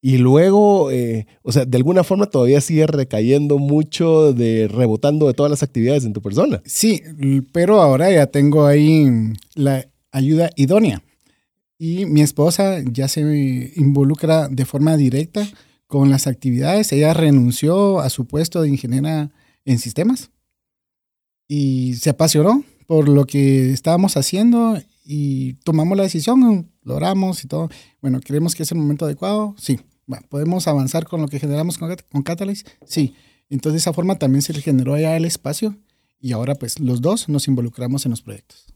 [0.00, 5.34] Y luego, eh, o sea, de alguna forma todavía sigue recayendo mucho de rebotando de
[5.34, 6.62] todas las actividades en tu persona.
[6.66, 7.02] Sí,
[7.52, 9.06] pero ahora ya tengo ahí
[9.54, 11.02] la ayuda idónea.
[11.78, 15.48] Y mi esposa ya se involucra de forma directa
[15.94, 16.90] con las actividades.
[16.90, 19.30] Ella renunció a su puesto de ingeniera
[19.64, 20.32] en sistemas
[21.46, 27.46] y se apasionó por lo que estábamos haciendo y tomamos la decisión, lo oramos y
[27.46, 27.68] todo.
[28.02, 29.54] Bueno, ¿creemos que es el momento adecuado?
[29.56, 29.78] Sí.
[30.30, 32.66] ¿Podemos avanzar con lo que generamos con, con Catalyst?
[32.84, 33.14] Sí.
[33.48, 35.76] Entonces, de esa forma también se le generó ya el espacio
[36.18, 38.66] y ahora pues los dos nos involucramos en los proyectos.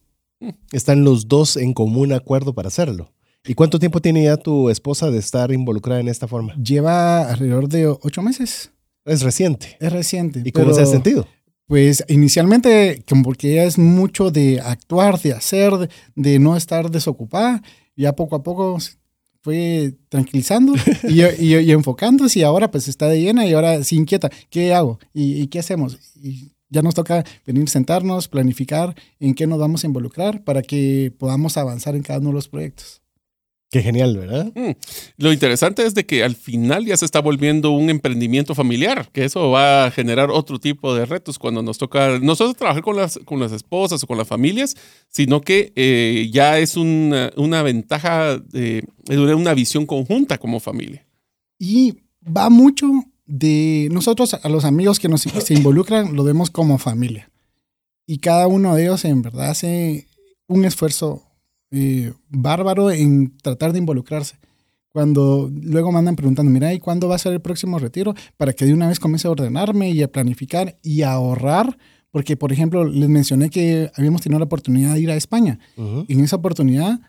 [0.70, 3.12] Están los dos en común acuerdo para hacerlo.
[3.48, 6.54] ¿Y cuánto tiempo tiene ya tu esposa de estar involucrada en esta forma?
[6.56, 8.72] Lleva alrededor de ocho meses.
[9.06, 9.78] Es reciente.
[9.80, 10.42] Es reciente.
[10.44, 11.26] ¿Y cómo se ha sentido?
[11.66, 17.62] Pues inicialmente, porque ella es mucho de actuar, de hacer, de, de no estar desocupada,
[17.96, 18.76] ya poco a poco
[19.40, 20.74] fue tranquilizando
[21.08, 24.30] y, y, y, enfocándose y ahora pues está de llena y ahora se inquieta.
[24.50, 24.98] ¿Qué hago?
[25.14, 25.98] ¿Y, y qué hacemos?
[26.16, 31.14] Y ya nos toca venir, sentarnos, planificar en qué nos vamos a involucrar para que
[31.18, 33.00] podamos avanzar en cada uno de los proyectos.
[33.70, 34.50] Qué genial, ¿verdad?
[34.54, 34.70] Mm.
[35.18, 39.24] Lo interesante es de que al final ya se está volviendo un emprendimiento familiar, que
[39.26, 43.18] eso va a generar otro tipo de retos cuando nos toca nosotros trabajar con las,
[43.26, 44.74] con las esposas o con las familias,
[45.09, 51.07] sino que eh, ya es una, una ventaja de, de una visión conjunta como familia.
[51.59, 52.87] Y va mucho
[53.26, 57.31] de nosotros, a los amigos que nos se involucran, lo vemos como familia.
[58.07, 60.09] Y cada uno de ellos en verdad hace
[60.46, 61.28] un esfuerzo
[61.70, 64.37] eh, bárbaro en tratar de involucrarse.
[64.90, 68.14] Cuando luego mandan preguntando, mira, ¿y cuándo va a ser el próximo retiro?
[68.37, 71.78] Para que de una vez comience a ordenarme y a planificar y a ahorrar.
[72.11, 75.59] Porque, por ejemplo, les mencioné que habíamos tenido la oportunidad de ir a España.
[75.76, 76.04] Uh -huh.
[76.09, 77.00] En esa oportunidad,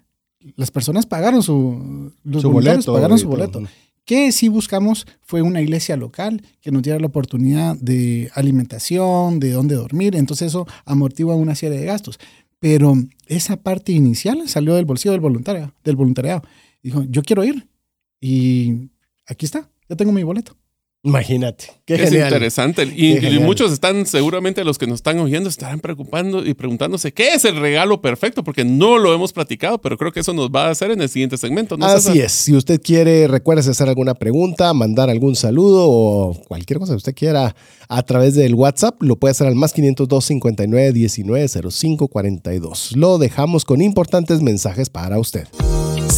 [0.55, 2.93] las personas pagaron su, los su boleto.
[2.93, 3.63] Pagaron su boleto.
[4.05, 9.51] Que sí buscamos fue una iglesia local que nos diera la oportunidad de alimentación, de
[9.51, 10.15] dónde dormir.
[10.15, 12.19] Entonces eso amortigua una serie de gastos.
[12.59, 12.93] Pero
[13.27, 16.43] esa parte inicial salió del bolsillo del voluntario, del voluntariado.
[16.83, 17.67] Dijo, yo quiero ir.
[18.19, 18.89] Y
[19.25, 20.58] aquí está, ya tengo mi boleto.
[21.01, 21.71] Imagínate.
[21.85, 22.27] Qué es genial.
[22.27, 22.83] interesante.
[22.83, 27.33] Y, y, muchos están, seguramente los que nos están oyendo, estarán preocupando y preguntándose qué
[27.33, 30.67] es el regalo perfecto, porque no lo hemos platicado, pero creo que eso nos va
[30.67, 31.77] a hacer en el siguiente segmento.
[31.77, 32.17] ¿no, Así César?
[32.17, 32.31] es.
[32.33, 37.15] Si usted quiere, recuerde hacer alguna pregunta, mandar algún saludo o cualquier cosa que usted
[37.15, 37.55] quiera
[37.87, 42.91] a través del WhatsApp, lo puede hacer al más 502 59 19 05 42.
[42.97, 45.47] Lo dejamos con importantes mensajes para usted.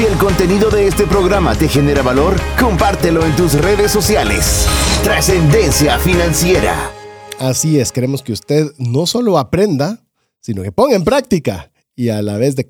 [0.00, 4.66] Si el contenido de este programa te genera valor, compártelo en tus redes sociales.
[5.04, 6.90] Trascendencia financiera.
[7.38, 10.02] Así es, queremos que usted no solo aprenda,
[10.40, 12.66] sino que ponga en práctica y a la vez de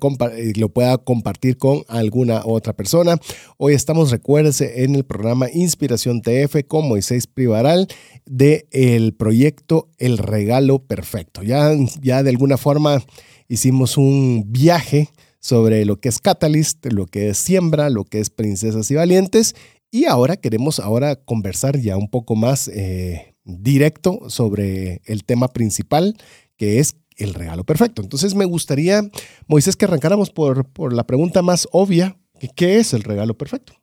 [0.57, 3.17] lo pueda compartir con alguna otra persona.
[3.55, 7.87] Hoy estamos, recuérdese, en el programa Inspiración TF con Moisés Privaral
[8.25, 11.43] del el proyecto El Regalo Perfecto.
[11.43, 13.01] Ya, ya de alguna forma
[13.47, 15.07] hicimos un viaje
[15.41, 19.55] sobre lo que es Catalyst, lo que es Siembra, lo que es Princesas y Valientes.
[19.91, 26.15] Y ahora queremos ahora conversar ya un poco más eh, directo sobre el tema principal,
[26.55, 28.01] que es el regalo perfecto.
[28.01, 29.01] Entonces me gustaría,
[29.47, 33.73] Moisés, que arrancáramos por, por la pregunta más obvia, que ¿qué es el regalo perfecto?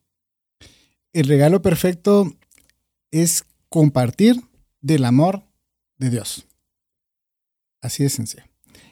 [1.12, 2.32] El regalo perfecto
[3.10, 4.40] es compartir
[4.80, 5.42] del amor
[5.98, 6.46] de Dios.
[7.80, 8.44] Así de sencillo.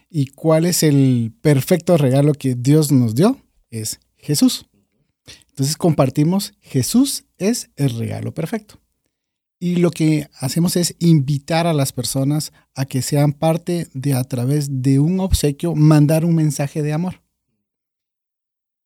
[0.08, 3.38] ¿Y cuál es el perfecto regalo que Dios nos dio?
[3.70, 4.66] Es Jesús.
[5.50, 8.78] Entonces compartimos, Jesús es el regalo perfecto.
[9.58, 14.22] Y lo que hacemos es invitar a las personas a que sean parte de a
[14.24, 17.22] través de un obsequio, mandar un mensaje de amor.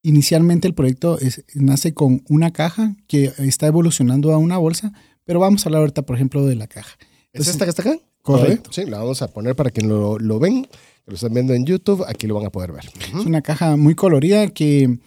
[0.03, 4.93] Inicialmente el proyecto es, nace con una caja que está evolucionando a una bolsa,
[5.25, 6.97] pero vamos a hablar ahorita, por ejemplo, de la caja.
[7.33, 7.99] ¿Es esta que está acá?
[8.23, 8.71] Correcto.
[8.73, 10.69] Sí, la vamos a poner para que lo, lo ven,
[11.11, 12.89] lo están viendo en YouTube, aquí lo van a poder ver.
[13.19, 14.99] Es una caja muy colorida que,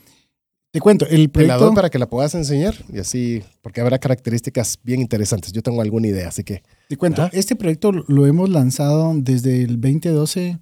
[0.71, 1.65] te cuento, el Te la proyecto...
[1.65, 5.51] doy para que la puedas enseñar y así, porque habrá características bien interesantes.
[5.51, 6.61] Yo tengo alguna idea, así que...
[6.89, 7.31] Te cuento, Ajá.
[7.33, 10.59] este proyecto lo hemos lanzado desde el 2012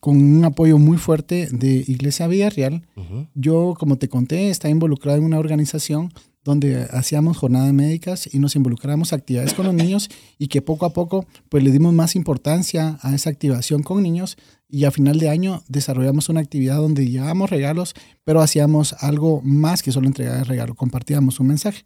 [0.00, 2.86] con un apoyo muy fuerte de Iglesia Villarreal.
[2.94, 3.26] Ujú.
[3.34, 6.12] Yo, como te conté, estaba involucrado en una organización
[6.44, 10.92] donde hacíamos jornadas médicas y nos involucramos actividades con los niños y que poco a
[10.92, 14.36] poco pues le dimos más importancia a esa activación con niños
[14.68, 19.82] y a final de año desarrollamos una actividad donde llevábamos regalos, pero hacíamos algo más
[19.82, 21.84] que solo entregar el regalo, compartíamos un mensaje.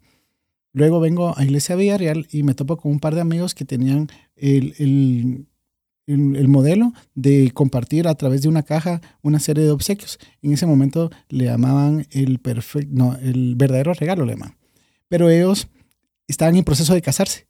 [0.71, 4.07] Luego vengo a Iglesia Villarreal y me topo con un par de amigos que tenían
[4.35, 5.47] el,
[6.09, 10.17] el, modelo de compartir a través de una caja una serie de obsequios.
[10.41, 14.35] En ese momento le llamaban el perfecto, no, el verdadero regalo le.
[15.07, 15.67] Pero ellos
[16.27, 17.47] estaban en proceso de casarse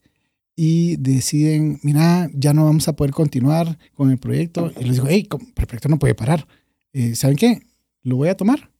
[0.55, 4.71] y deciden, mira, ya no vamos a poder continuar con el proyecto.
[4.77, 6.45] Y les digo, hey, el proyecto no puede parar.
[6.91, 7.61] Eh, ¿Saben qué?
[8.01, 8.71] Lo voy a tomar.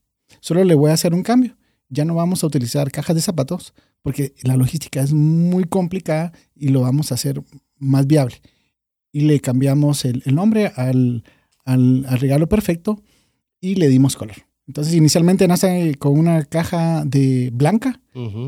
[0.41, 1.55] Solo le voy a hacer un cambio.
[1.87, 6.69] Ya no vamos a utilizar cajas de zapatos porque la logística es muy complicada y
[6.69, 7.41] lo vamos a hacer
[7.77, 8.35] más viable
[9.11, 11.23] y le cambiamos el, nombre al,
[11.65, 13.01] al, regalo perfecto
[13.59, 14.37] y le dimos color.
[14.67, 17.99] Entonces, inicialmente nace con una caja de blanca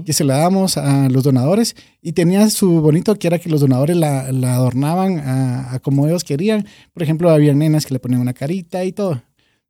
[0.06, 3.62] que se la damos a los donadores y tenía su bonito que era que los
[3.62, 6.68] donadores la, adornaban a, como ellos querían.
[6.94, 9.24] Por ejemplo, había nenas que le ponían una carita y todo.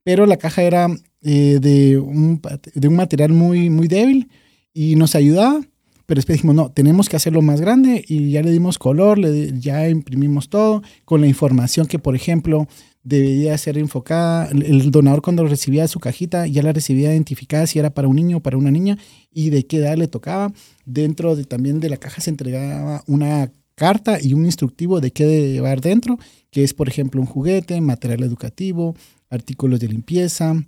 [0.04, 0.88] Pero la caja era
[1.22, 2.42] eh, de, un,
[2.74, 4.30] de un material muy, muy débil
[4.74, 5.62] y nos ayudaba
[6.12, 9.58] pero después dijimos, no, tenemos que hacerlo más grande y ya le dimos color, le,
[9.58, 12.67] ya imprimimos todo con la información que, por ejemplo,
[13.02, 14.50] debería ser enfocada.
[14.50, 18.36] El donador cuando recibía su cajita ya la recibía identificada si era para un niño
[18.36, 18.97] o para una niña
[19.32, 20.52] y de qué edad le tocaba.
[20.84, 25.54] Dentro de, también de la caja se entregaba una carta y un instructivo de qué
[25.54, 26.19] llevar dentro,
[26.50, 28.97] que es, por ejemplo, un juguete, material educativo,
[29.30, 30.62] artículos de limpieza,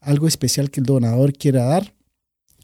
[0.00, 1.92] algo especial que el donador quiera dar,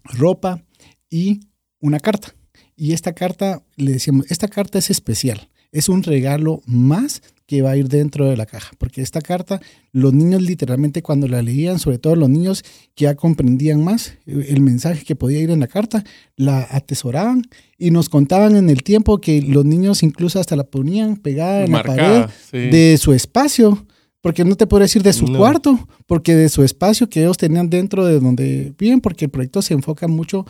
[0.02, 0.64] ropa
[1.10, 1.51] y
[1.82, 2.34] una carta.
[2.74, 7.72] Y esta carta, le decíamos, esta carta es especial, es un regalo más que va
[7.72, 9.60] a ir dentro de la caja, porque esta carta,
[9.92, 12.62] los niños literalmente cuando la leían, sobre todo los niños
[12.94, 16.02] que ya comprendían más el mensaje que podía ir en la carta,
[16.36, 17.42] la atesoraban
[17.76, 21.72] y nos contaban en el tiempo que los niños incluso hasta la ponían pegada en
[21.72, 23.86] la pared de su espacio,
[24.22, 27.68] porque no te puedo decir de su cuarto, porque de su espacio que ellos tenían
[27.68, 30.46] dentro de donde viven, porque el proyecto se enfoca mucho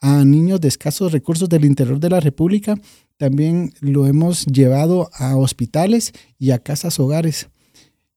[0.00, 2.74] a niños de escasos recursos del interior de la República.
[3.16, 7.48] También lo hemos llevado a hospitales y a casas hogares.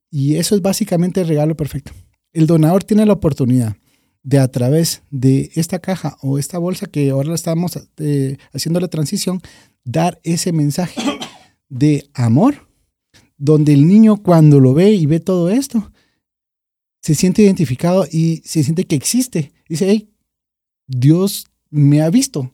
[0.10, 1.92] Y eso es básicamente el regalo perfecto.
[2.32, 3.76] El donador tiene la oportunidad
[4.24, 8.88] de a través de esta caja o esta bolsa que ahora estamos eh, haciendo la
[8.88, 9.42] transición,
[9.84, 11.02] dar ese mensaje
[11.68, 12.70] de amor,
[13.38, 15.92] donde el niño cuando lo ve y ve todo esto,
[17.02, 19.52] se siente identificado y se siente que existe.
[19.68, 20.10] Dice, hey,
[20.88, 22.52] Dios me ha visto.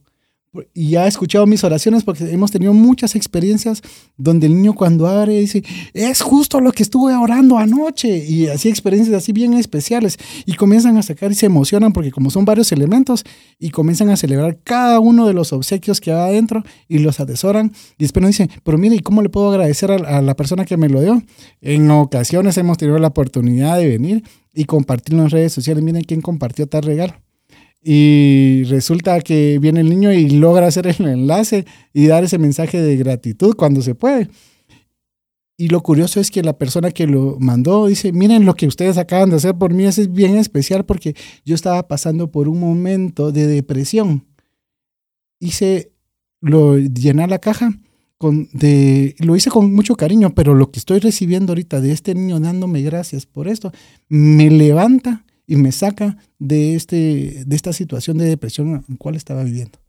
[0.74, 3.84] Y ha escuchado mis oraciones porque hemos tenido muchas experiencias
[4.18, 8.68] donde el niño cuando abre dice, es justo lo que estuve orando anoche y así
[8.68, 10.18] experiencias así bien especiales.
[10.48, 13.26] Y comienzan a sacar y se emocionan porque como son varios elementos
[13.60, 17.72] y comienzan a celebrar cada uno de los obsequios que va adentro y los atesoran.
[18.00, 20.78] Y después nos dicen, pero mire, ¿y cómo le puedo agradecer a, la persona que
[20.78, 21.22] me lo dio?
[21.62, 26.22] En ocasiones hemos tenido la oportunidad de venir y compartir en redes sociales, miren quién
[26.22, 27.14] compartió tal regalo
[27.82, 32.82] y resulta que viene el niño y logra hacer el enlace y dar ese mensaje
[32.82, 34.30] de gratitud cuando se puede.
[35.58, 38.98] Y lo curioso es que la persona que lo mandó dice, miren lo que ustedes
[38.98, 43.34] acaban de hacer por mí, es bien especial porque yo estaba pasando por un momento
[43.34, 44.26] de depresión.
[45.40, 45.92] Hice,
[46.40, 47.74] lo llenar la caja,
[48.18, 52.16] con, de, lo hice con mucho cariño, pero lo que estoy recibiendo ahorita de este
[52.16, 53.74] niño dándome gracias por esto,
[54.08, 59.16] me levanta y me saca de, este, de esta situación de depresión en la cual
[59.16, 59.80] estaba viviendo.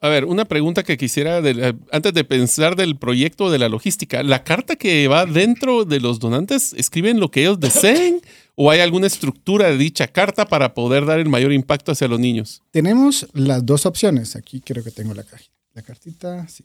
[0.00, 4.22] A ver, una pregunta que quisiera, eh, antes de pensar del proyecto de la logística,
[4.22, 8.20] ¿la carta que va dentro de los donantes escriben lo que ellos deseen
[8.56, 12.20] o hay alguna estructura de dicha carta para poder dar el mayor impacto hacia los
[12.20, 12.62] niños?
[12.70, 14.36] Tenemos las dos opciones.
[14.36, 15.24] Aquí creo que tengo la,
[15.72, 16.46] la cartita.
[16.46, 16.62] Sí.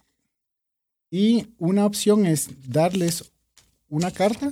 [1.09, 3.31] Y una opción es darles
[3.87, 4.51] una carta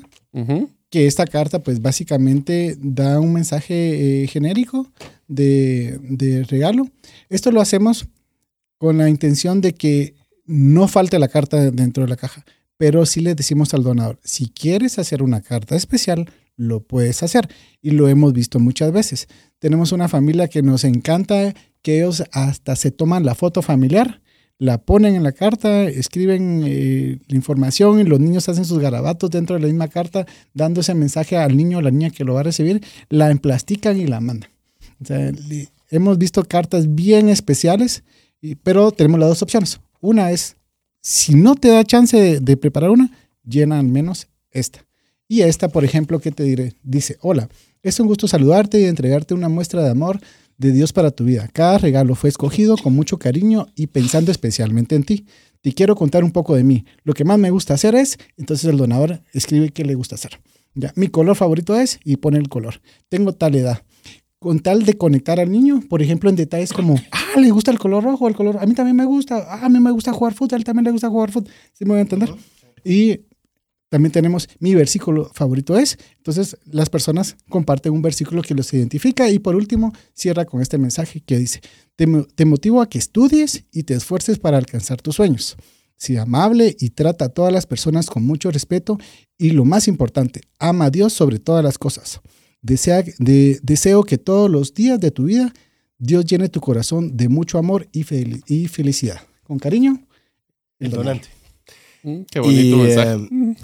[0.92, 4.92] que esta carta pues básicamente da un mensaje eh, genérico
[5.28, 6.90] de, regalo.
[7.30, 8.08] Esto lo hacemos
[8.78, 13.22] con la intención de que no falte la carta dentro de la caja, pero sí
[13.22, 17.48] le decimos al donador, si quieres hacer una carta especial, lo puedes hacer.
[17.82, 19.28] Y lo hemos visto muchas veces.
[19.60, 24.22] Tenemos una familia que nos encanta, que ellos hasta se toman la foto familiar
[24.62, 29.32] la ponen en la carta, escriben eh, la información y los niños hacen sus garabatos
[29.32, 32.36] dentro de la misma carta, dando ese mensaje al niño o la niña que lo
[32.36, 34.52] va a recibir, la emplastican y la mandan.
[35.90, 38.04] hemos visto cartas bien especiales,
[38.62, 39.80] pero tenemos las dos opciones.
[40.00, 40.58] Una es,
[41.02, 43.10] si no te da chance de, preparar una,
[43.44, 44.86] llena al menos esta.
[45.28, 46.76] Y esta, por ejemplo, ¿qué te diré?
[46.84, 47.50] Dice, hola,
[47.82, 50.20] es un gusto saludarte y entregarte una muestra de amor
[50.62, 51.50] de Dios para tu vida.
[51.52, 55.26] Cada regalo fue escogido con mucho cariño y pensando especialmente en ti.
[55.62, 56.86] Te quiero contar un poco de mí.
[57.04, 60.40] Lo que más me gusta hacer es, entonces el donador escribe qué le gusta hacer.
[60.76, 62.80] Ya, mi color favorito es y pone el color.
[63.10, 63.84] Tengo tal edad.
[64.38, 67.80] Con tal de conectar al niño, por ejemplo, en detalles como, ah, le gusta el
[67.80, 70.34] color rojo, el color, a mí también me gusta, ah, a mí me gusta jugar
[70.34, 71.52] fútbol, a él también le gusta jugar fútbol.
[71.74, 72.34] ¿Sí me voy a entender?
[72.84, 73.22] Y
[73.92, 75.98] también tenemos mi versículo favorito es.
[76.16, 80.78] Entonces las personas comparten un versículo que los identifica y por último cierra con este
[80.78, 81.60] mensaje que dice,
[81.98, 85.58] te, te motivo a que estudies y te esfuerces para alcanzar tus sueños.
[85.98, 88.98] Sea amable y trata a todas las personas con mucho respeto
[89.38, 92.22] y lo más importante, ama a Dios sobre todas las cosas.
[92.62, 95.52] Desea, de, deseo que todos los días de tu vida
[95.98, 99.20] Dios llene tu corazón de mucho amor y, fel y felicidad.
[99.44, 100.02] Con cariño,
[100.80, 101.28] el donante.
[102.04, 103.28] Mm, qué bonito Y, mensaje.
[103.30, 103.56] eh,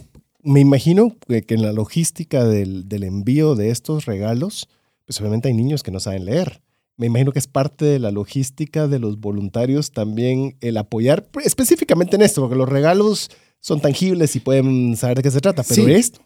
[0.47, 4.67] me imagino que, que en la logística del, del envío de estos regalos,
[5.05, 6.61] pues obviamente hay niños que no saben leer.
[6.97, 12.15] Me imagino que es parte de la logística de los voluntarios también el apoyar específicamente
[12.15, 13.29] en esto, porque los regalos
[13.59, 15.91] son tangibles y pueden saber de qué se trata, pero Sí.
[15.91, 16.19] esto,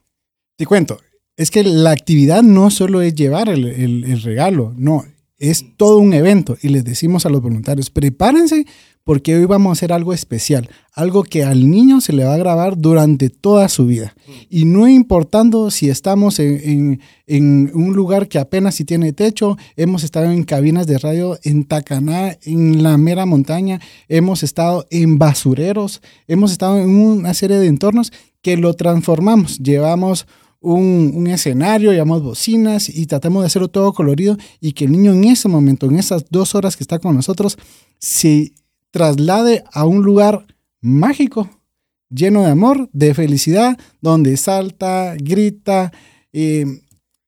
[0.58, 0.98] Te cuento,
[1.38, 5.04] es que la actividad no solo es llevar el, el- el regalo, no,
[5.40, 8.66] es todo un evento y les decimos a los voluntarios, prepárense
[9.04, 12.38] porque hoy vamos a hacer algo especial, algo que al niño se le va a
[12.38, 14.14] grabar durante toda su vida.
[14.50, 19.58] Y no importando si estamos en, en- en un lugar que apenas si tiene techo,
[19.76, 23.80] hemos estado en cabinas de radio en Tacaná, en la mera montaña,
[24.10, 30.28] hemos estado en basureros, hemos estado en una serie de entornos que lo transformamos, llevamos
[30.60, 35.14] un, un escenario, llevamos bocinas y tratamos de hacerlo todo colorido y que el niño
[35.14, 37.58] en ese momento, en esas dos horas que está con nosotros,
[37.98, 38.52] se
[38.92, 40.46] traslade a un lugar
[40.82, 41.50] mágico,
[42.10, 45.92] lleno de amor, de felicidad, donde salta, grita,
[46.34, 46.66] eh,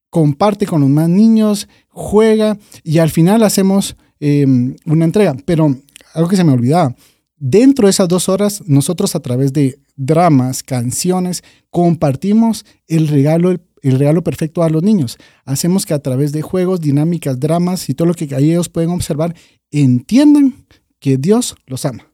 [0.10, 4.46] comparte con los más niños, juega y al final hacemos eh,
[4.86, 5.36] una entrega.
[5.46, 5.76] Pero
[6.14, 6.96] algo que se me olvidaba,
[7.38, 14.00] dentro de esas dos horas, nosotros a través de dramas, canciones, compartimos el regalo, el,
[14.00, 15.18] regalo perfecto a los niños.
[15.46, 19.36] Hacemos que a través de juegos, dinámicas, dramas y todo lo que ellos pueden observar,
[19.72, 20.56] entiendan
[21.04, 22.08] que Dios los ama.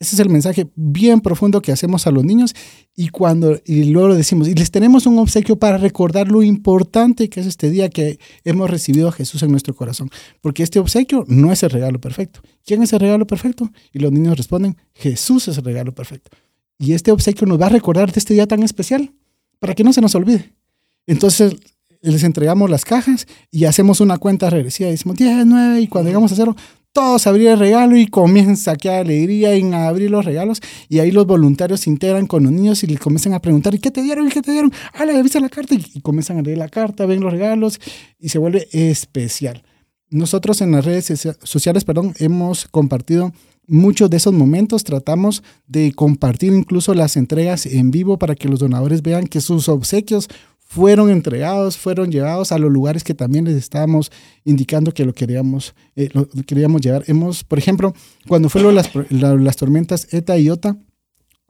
[0.00, 2.52] Ese es el mensaje bien profundo que hacemos a los niños
[2.96, 7.40] y cuando y luego decimos y les tenemos un obsequio para recordar lo importante que
[7.40, 10.10] es este día que hemos recibido a Jesús en nuestro corazón,
[10.40, 12.40] porque este obsequio no es el regalo perfecto.
[12.66, 13.70] ¿Quién es el regalo perfecto?
[13.92, 16.32] Y los niños responden, Jesús es el regalo perfecto.
[16.76, 19.12] Y este obsequio nos va a recordar de este día tan especial
[19.60, 20.52] para que no se nos olvide.
[21.06, 21.54] Entonces
[22.02, 24.90] les entregamos las cajas y hacemos una cuenta regresiva.
[24.90, 26.56] Decimos 10, 9 y cuando llegamos a cero,
[26.94, 31.26] todos abrir el regalo y comienza a alegría en abrir los regalos y ahí los
[31.26, 34.28] voluntarios se integran con los niños y les comienzan a preguntar ¿y qué te dieron?
[34.28, 34.72] ¿y qué te dieron?
[34.94, 37.80] Ah, le viste la carta y, comienzan a leer la carta, ven los regalos
[38.20, 39.64] y se vuelve especial.
[40.08, 43.32] Nosotros en las redes socia- sociales, perdón, hemos compartido
[43.66, 44.84] muchos de esos momentos.
[44.84, 49.68] Tratamos de compartir incluso las entregas en vivo para que los donadores vean que sus
[49.68, 50.28] obsequios
[50.74, 54.10] fueron entregados, fueron llevados a los lugares que también les estábamos
[54.44, 57.04] indicando que lo queríamos, eh, lo queríamos llevar.
[57.06, 57.94] Hemos, por ejemplo,
[58.26, 60.76] cuando fue lo de las, la- las tormentas ETA y OTA,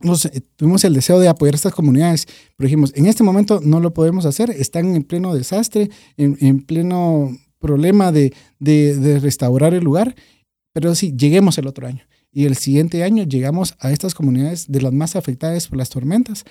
[0.01, 3.61] nos, eh, tuvimos el deseo de apoyar a estas comunidades, pero dijimos, en este momento
[3.64, 9.20] no lo podemos hacer, están en pleno desastre, en, en pleno problema de, de, de
[9.20, 10.14] restaurar el lugar,
[10.75, 12.03] pero sí, lleguemos el otro año.
[12.31, 16.45] Y el siguiente año llegamos a estas comunidades de las más afectadas por las tormentas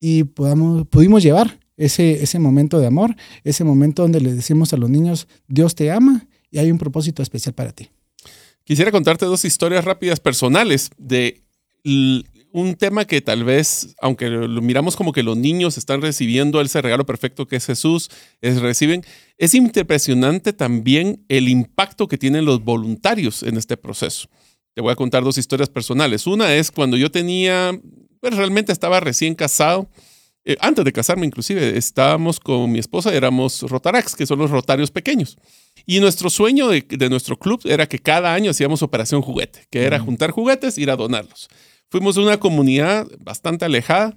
[0.00, 4.76] y podamos, pudimos llevar ese, ese momento de amor, ese momento donde le decimos a
[4.76, 7.90] los niños, Dios te ama y hay un propósito especial para ti.
[8.64, 11.42] Quisiera contarte dos historias rápidas personales de
[12.52, 16.80] un tema que tal vez, aunque lo miramos como que los niños están recibiendo ese
[16.80, 18.10] regalo perfecto que es Jesús,
[18.40, 19.04] es, reciben,
[19.36, 24.28] es impresionante también el impacto que tienen los voluntarios en este proceso.
[24.74, 26.26] Te voy a contar dos historias personales.
[26.26, 27.78] Una es cuando yo tenía,
[28.20, 29.88] pues realmente estaba recién casado,
[30.48, 34.92] eh, antes de casarme inclusive, estábamos con mi esposa, éramos Rotarax, que son los rotarios
[34.92, 35.36] pequeños.
[35.86, 39.82] Y nuestro sueño de, de nuestro club era que cada año hacíamos operación juguete, que
[39.82, 41.48] era juntar juguetes, ir a donarlos.
[41.90, 44.16] Fuimos de una comunidad bastante alejada,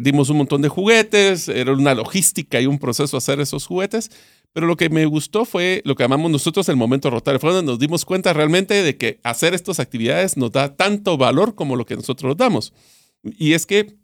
[0.00, 4.10] dimos un montón de juguetes, era una logística y un proceso hacer esos juguetes,
[4.52, 7.72] pero lo que me gustó fue lo que llamamos nosotros el momento rotario, fue donde
[7.72, 11.86] nos dimos cuenta realmente de que hacer estas actividades nos da tanto valor como lo
[11.86, 12.74] que nosotros damos.
[13.22, 13.96] Y es que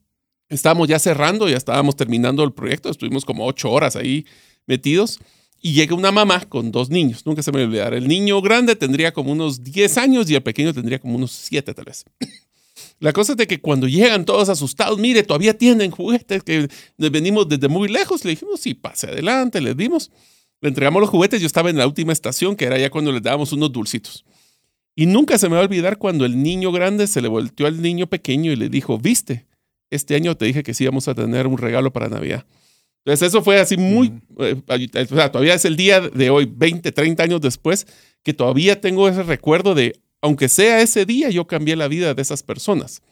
[0.51, 4.27] estábamos ya cerrando, ya estábamos terminando el proyecto, estuvimos como ocho horas ahí
[4.67, 5.19] metidos.
[5.63, 7.97] Y llega una mamá con dos niños, nunca se me olvidará.
[7.97, 11.75] El niño grande tendría como unos 10 años y el pequeño tendría como unos 7
[11.75, 12.05] tal vez.
[12.99, 17.47] La cosa es de que cuando llegan todos asustados, mire, todavía tienen juguetes que venimos
[17.47, 20.11] desde muy lejos, le dijimos, sí, pase adelante, les dimos.
[20.63, 23.23] Le entregamos los juguetes, yo estaba en la última estación, que era ya cuando les
[23.23, 24.25] dábamos unos dulcitos.
[24.95, 27.83] Y nunca se me va a olvidar cuando el niño grande se le volteó al
[27.83, 29.47] niño pequeño y le dijo, viste,
[29.91, 32.47] este año te dije que sí íbamos a tener un regalo para Navidad.
[33.05, 36.93] Entonces eso fue así muy, eh, o sea, todavía es el día de hoy, 20,
[36.93, 37.87] 30 años después,
[38.23, 42.23] que todavía tengo ese recuerdo de, aunque sea ese día, yo cambié la vida de
[42.23, 43.03] esas personas.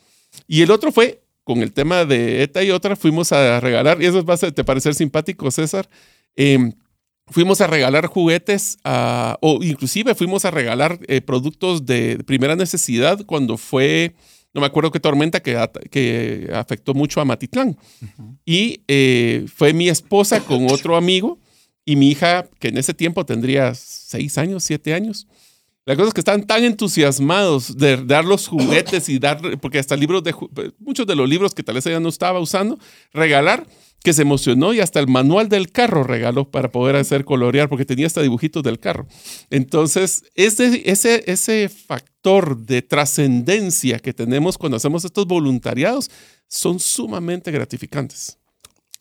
[0.46, 4.06] Y el otro fue, con el tema de ETA y otra, fuimos a regalar, y
[4.06, 5.88] eso va a te parecer simpático, César,
[6.36, 6.72] eh,
[7.30, 13.56] fuimos a regalar juguetes o inclusive fuimos a regalar eh, productos de primera necesidad cuando
[13.56, 14.14] fue,
[14.54, 15.56] no me acuerdo qué tormenta que,
[15.90, 17.76] que afectó mucho a Matitlán.
[18.44, 21.38] Y eh, fue mi esposa con otro amigo
[21.84, 25.26] y mi hija, que en ese tiempo tendría seis años, siete años.
[25.86, 29.96] La cosa es que están tan entusiasmados de dar los juguetes y dar, porque hasta
[29.96, 30.34] libros de,
[30.78, 32.78] muchos de los libros que tal vez ella no estaba usando,
[33.12, 33.66] regalar,
[34.02, 37.84] que se emocionó y hasta el manual del carro regaló para poder hacer colorear, porque
[37.84, 39.06] tenía hasta dibujitos del carro.
[39.50, 46.10] Entonces, ese, ese, ese factor de trascendencia que tenemos cuando hacemos estos voluntariados
[46.46, 48.38] son sumamente gratificantes.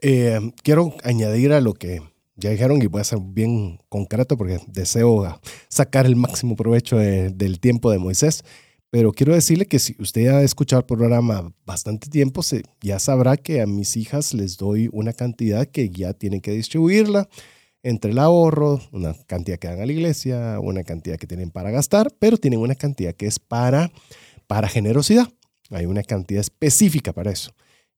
[0.01, 2.01] Eh, quiero añadir a lo que
[2.35, 5.39] ya dijeron y voy a ser bien concreto porque deseo
[5.69, 8.43] sacar el máximo provecho del tiempo de Moisés.
[8.89, 13.35] Pero quiero decirle que si usted ha escuchado el programa bastante tiempo, se, ya sabrá
[13.35, 17.27] que a mis hijas les doy una cantidad que ya tienen que distribuirla
[17.83, 21.71] entre el ahorro, una cantidad que dan a la iglesia, una cantidad que tienen para
[21.71, 23.91] gastar, pero tienen una cantidad que es para,
[24.47, 25.27] para generosidad.
[25.69, 27.51] Hay una cantidad específica para eso.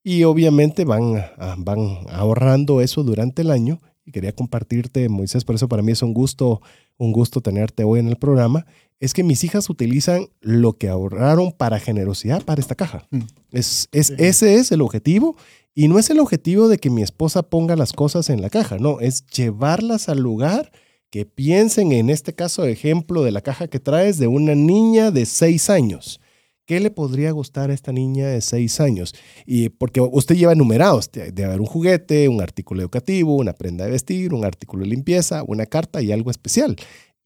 [0.03, 1.23] Y obviamente van,
[1.57, 3.79] van ahorrando eso durante el año.
[4.05, 6.61] Y quería compartirte, Moisés, por eso para mí es un gusto,
[6.97, 8.65] un gusto tenerte hoy en el programa
[8.99, 13.07] es que mis hijas utilizan lo que ahorraron para generosidad para esta caja.
[13.11, 13.21] Mm.
[13.51, 15.35] Es, es, Ese es el objetivo
[15.73, 18.77] y no es el objetivo de que mi esposa ponga las cosas en la caja,
[18.79, 20.71] no, es llevarlas al lugar
[21.09, 25.25] que piensen en este caso ejemplo de la caja que traes de una niña de
[25.25, 26.19] seis años.
[26.65, 29.15] ¿Qué le podría gustar a esta niña de seis años?
[29.47, 33.91] Y porque usted lleva numerados, de haber un juguete, un artículo educativo, una prenda de
[33.91, 36.75] vestir, un artículo de limpieza, una carta y algo especial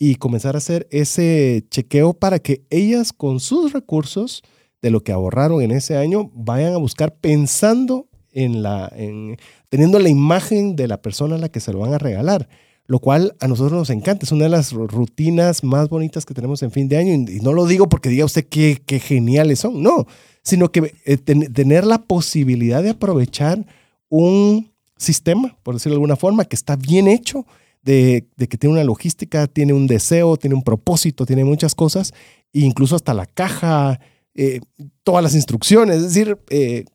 [0.06, 4.43] y comenzar a hacer ese chequeo para que ellas con sus recursos
[4.82, 9.38] de lo que ahorraron en ese año vayan a buscar pensando en la, en,
[9.70, 12.49] teniendo la imagen de la persona a la que se lo van a regalar,
[12.86, 16.62] lo cual a nosotros nos encanta, es una de las rutinas más bonitas que tenemos
[16.64, 19.82] en fin de año y, no lo digo porque diga usted qué, qué geniales son,
[19.82, 20.06] no,
[20.41, 23.66] sino que eh, tener la posibilidad de aprovechar
[24.10, 27.45] un sistema, por decirlo de alguna forma, que está bien hecho,
[27.84, 32.14] de, que tiene una logística, tiene un deseo, tiene un propósito, tiene muchas cosas,
[32.54, 34.00] e incluso hasta la caja,
[34.36, 34.62] eh,
[35.04, 36.86] todas las instrucciones, es decir, eh,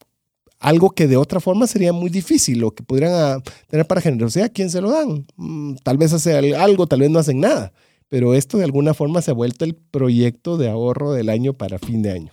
[0.58, 4.50] algo que de otra forma sería muy difícil, lo que podrían ah, tener para generosidad,
[4.52, 5.26] ¿quién se lo dan?
[5.36, 7.72] Mm, tal vez hace algo, tal vez no hacen nada,
[8.08, 11.78] pero esto de alguna forma se ha vuelto el proyecto de ahorro del año para
[11.78, 12.32] fin de año.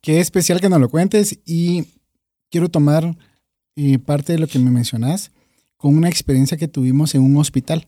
[0.00, 1.84] Qué especial que nos lo cuentes y
[2.50, 3.16] quiero tomar
[3.76, 5.32] eh, parte de lo que me mencionas
[5.78, 7.86] con una experiencia que tuvimos en un hospital.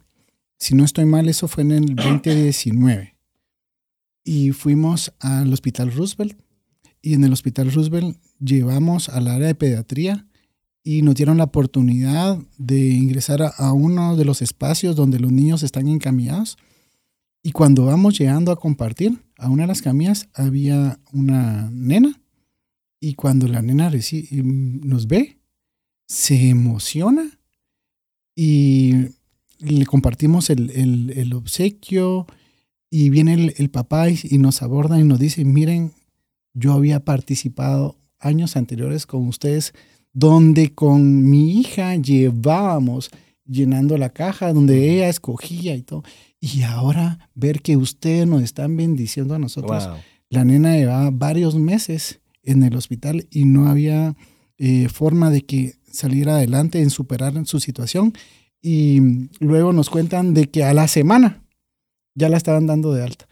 [0.59, 3.17] Si no estoy mal, eso fue en el 2019.
[4.25, 6.41] Y fuimos al Hospital Roosevelt.
[7.03, 10.27] Y en el Hospital Roosevelt llevamos al área de pediatría
[10.83, 15.63] y nos dieron la oportunidad de ingresar a, uno de los espacios donde los niños
[15.63, 16.59] están encamillados.
[17.43, 22.21] Y cuando vamos llegando a compartir, a una de las camillas había una nena.
[23.01, 25.41] Y cuando la nena nos ve,
[26.07, 27.40] se emociona
[28.43, 28.95] y
[29.59, 32.27] le compartimos el, obsequio
[32.89, 35.93] y viene el, papá y, nos aborda y nos dice, miren,
[36.55, 39.75] yo había participado años anteriores con ustedes
[40.15, 43.11] donde con mi hija llevábamos
[43.45, 46.03] llenando la caja, donde ella escogía y todo.
[46.41, 49.87] Y ahora ver que ustedes nos están bendiciendo a nosotros.
[50.31, 54.17] La nena llevaba varios meses en el hospital y no había
[54.57, 58.13] eh, forma de que salir adelante, en superar su situación.
[58.63, 61.43] Y luego nos cuentan de que a la semana
[62.15, 63.27] ya la estaban dando de alta.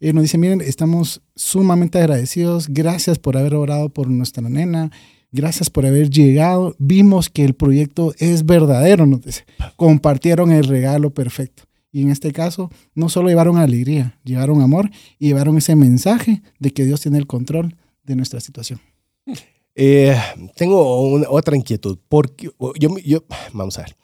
[0.00, 4.90] Y nos dicen, miren, estamos sumamente agradecidos, gracias por haber orado por nuestra nena,
[5.32, 9.44] gracias por haber llegado, vimos que el proyecto es verdadero, nos dice.
[9.76, 11.64] compartieron el regalo perfecto.
[11.92, 16.70] Y en este caso, no solo llevaron alegría, llevaron amor y llevaron ese mensaje de
[16.70, 18.80] que Dios tiene el control de nuestra situación.
[19.74, 20.16] Eh,
[20.56, 23.96] tengo otra inquietud, porque yo, yo, vamos a ver,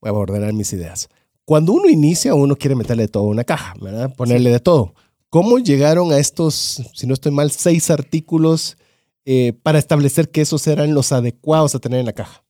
[0.00, 1.08] voy a ordenar mis ideas.
[1.44, 4.14] Cuando uno inicia, uno quiere meterle todo a una caja, ¿verdad?
[4.14, 4.94] Ponerle de todo.
[5.30, 8.76] ¿Cómo llegaron a estos, si no estoy mal, seis artículos
[9.24, 12.44] eh, para establecer que esos eran los adecuados a tener en la caja?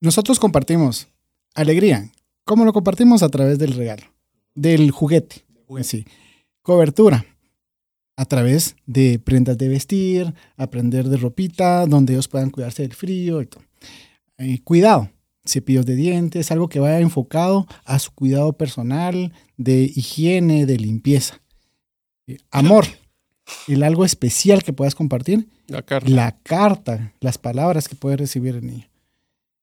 [0.00, 1.08] Nosotros compartimos
[1.54, 2.12] alegría,
[2.48, 3.22] ¿Cómo lo compartimos?
[3.22, 4.04] A través del regalo,
[4.54, 5.44] del juguete.
[5.82, 6.06] Sí.
[6.62, 7.26] Cobertura.
[8.18, 13.40] A través de prendas de vestir, aprender de ropita, donde ellos puedan cuidarse del frío
[13.40, 13.62] y todo.
[14.38, 15.08] Eh, cuidado,
[15.46, 21.40] cepillos de dientes, algo que vaya enfocado a su cuidado personal, de higiene, de limpieza.
[22.26, 22.86] Eh, amor,
[23.68, 25.48] el algo especial que puedas compartir.
[25.68, 26.10] La carta.
[26.10, 28.88] La carta, las palabras que puede recibir el niño.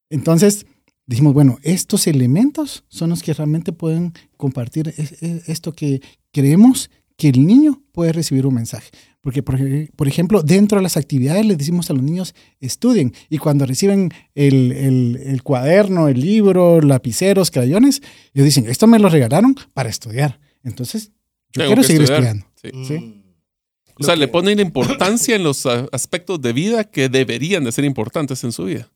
[0.08, 0.64] Entonces,
[1.04, 4.94] dijimos, bueno, estos elementos son los que realmente pueden compartir
[5.46, 6.00] esto que
[6.32, 8.90] creemos que el niño puede recibir un mensaje.
[9.20, 13.12] Porque, por, ejemplo, dentro de las actividades les decimos a los niños, estudien.
[13.28, 18.02] Y cuando reciben el, cuaderno, el libro, lapiceros, crayones,
[18.34, 20.38] ellos dicen, esto me lo regalaron para estudiar.
[20.62, 21.10] Entonces,
[21.52, 22.46] yo quiero seguir estudiando.
[22.86, 23.24] ¿Sí?
[23.98, 28.44] O sea, le ponen importancia en los aspectos de vida que deberían de ser importantes
[28.44, 28.92] en su vida.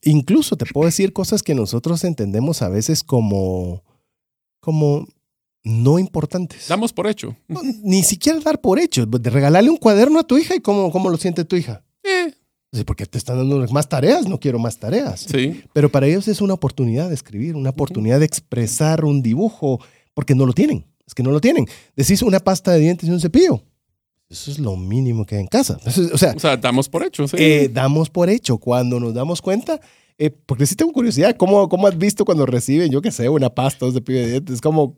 [0.00, 3.84] Incluso te puedo decir cosas que nosotros entendemos a veces como,
[4.60, 5.06] como
[5.64, 6.68] no importantes.
[6.68, 7.36] Damos por hecho.
[7.82, 9.06] ni siquiera dar por hecho.
[9.06, 11.84] De regalarle un cuaderno a tu hija y cómo, cómo lo siente tu hija.
[12.02, 12.34] Eh.
[12.72, 15.26] Sí, porque te están dando más tareas, no quiero más tareas.
[15.30, 15.62] Sí.
[15.74, 19.78] Pero para ellos es una oportunidad de escribir, una oportunidad de expresar un dibujo,
[20.14, 20.86] porque no lo tienen.
[21.06, 21.66] Es que no lo tienen.
[21.94, 23.62] Decís una pasta de dientes y un cepillo.
[24.30, 25.78] Eso es lo mínimo que hay en casa.
[25.84, 27.28] o, sea, o sea, damos por hecho.
[27.28, 27.36] Sí.
[27.38, 28.56] Eh, damos por hecho.
[28.56, 29.78] Cuando nos damos cuenta,
[30.18, 33.50] eh, porque sí tengo curiosidad, ¿cómo, ¿cómo has visto cuando reciben, yo qué sé, una
[33.50, 34.60] pasta de cepillo de dientes?
[34.60, 34.96] ¿Cómo,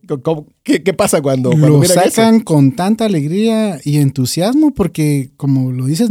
[0.62, 5.87] qué, qué, pasa cuando, cuando Lo sacan con tanta alegría y entusiasmo porque, como lo
[5.87, 6.11] dices,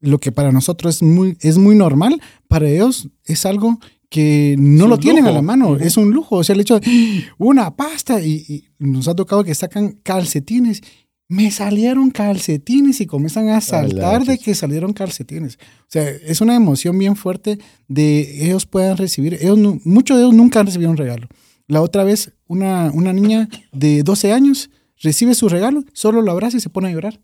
[0.00, 3.78] lo que para nosotros es muy, es muy normal, para ellos es algo
[4.10, 6.36] que no lo tienen a la mano, es un lujo.
[6.36, 7.34] O sea, el hecho de ¡Ah!
[7.38, 10.82] una pasta y, y, nos ha tocado que sacan calcetines
[11.28, 15.58] me salieron calcetines y comienzan a saltar de que salieron calcetines.
[15.82, 17.58] O sea, es una emoción bien fuerte
[17.88, 21.28] de ellos puedan recibir, ellos, muchos de ellos nunca han recibido un regalo.
[21.66, 24.70] La otra vez, una, una niña de 12 años
[25.00, 27.20] recibe su regalo, solo lo abraza y se pone a llorar.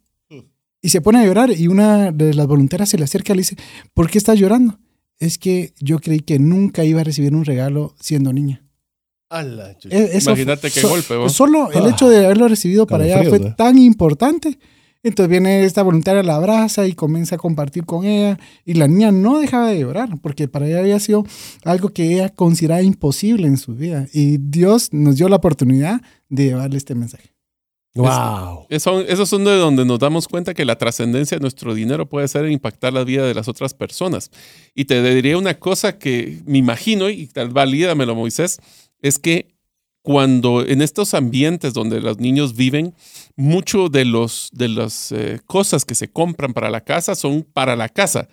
[0.82, 3.40] Y se pone a llorar y una de las voluntarias se le acerca y le
[3.42, 3.56] dice,
[3.92, 4.78] ¿por qué estás llorando?
[5.18, 8.62] Es que yo creí que nunca iba a recibir un regalo siendo niña.
[9.90, 11.28] E-, Imagínate qué golpe.
[11.28, 14.58] Solo el hecho de haberlo recibido para ella fue tan importante.
[15.02, 18.38] Entonces viene esta voluntaria, la abraza y comienza a compartir con ella.
[18.66, 21.24] Y la niña no dejaba de llorar porque para ella había sido
[21.64, 24.06] algo que ella consideraba imposible en su vida.
[24.12, 27.30] Y Dios nos dio la oportunidad de llevarle este mensaje.
[27.92, 28.66] Wow.
[28.70, 32.48] esos son de donde nos damos cuenta que la trascendencia de nuestro dinero puede ser
[32.48, 34.30] impactar la vida de las otras personas.
[34.74, 38.60] Y te diría una cosa que me imagino, y tal valídamelo, Moisés,
[39.02, 39.54] es que
[40.02, 42.94] cuando en estos ambientes donde los niños viven,
[43.36, 47.76] mucho de, los, de las eh, cosas que se compran para la casa son para
[47.76, 48.28] la casa.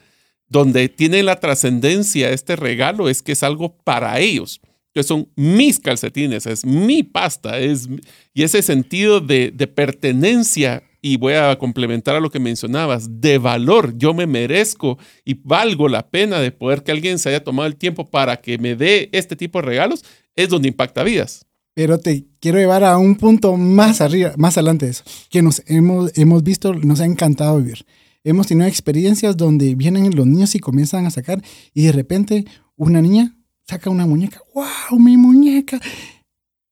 [0.47, 4.61] Donde tiene la trascendencia este regalo es que es algo para ellos.
[4.93, 7.87] Que son mis calcetines, es mi pasta, es,
[8.33, 13.37] y ese sentido de, de pertenencia y voy a complementar a lo que mencionabas, de
[13.37, 13.97] valor.
[13.97, 17.75] Yo me merezco y valgo la pena de poder que alguien se haya tomado el
[17.75, 20.03] tiempo para que me dé este tipo de regalos,
[20.35, 21.45] es donde impacta vidas.
[21.73, 25.61] Pero te quiero llevar a un punto más arriba, más adelante de eso, que nos
[25.67, 27.85] hemos, hemos visto, nos ha encantado vivir.
[28.23, 31.41] Hemos tenido experiencias donde vienen los niños y comienzan a sacar
[31.73, 32.45] y de repente
[32.75, 33.37] una niña
[33.67, 35.79] saca una muñeca, wow, mi muñeca.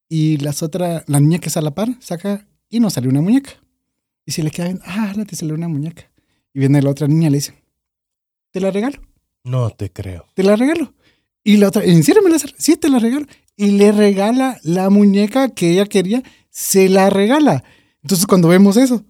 [0.09, 3.21] Y las otras, la niña que está a la par saca y no sale una
[3.21, 3.51] muñeca.
[4.25, 6.09] Y se le queda viendo, ah, te salió una muñeca.
[6.53, 7.53] Y viene la otra niña y le dice,
[8.51, 8.99] ¿te la regalo?
[9.43, 10.25] No te creo.
[10.33, 10.93] ¿Te la regalo?
[11.43, 13.27] Y la otra, ¿en serio me la Sí, te la regalo.
[13.55, 17.63] Y le regala la muñeca que ella quería, se la regala.
[18.01, 19.05] Entonces, cuando vemos eso,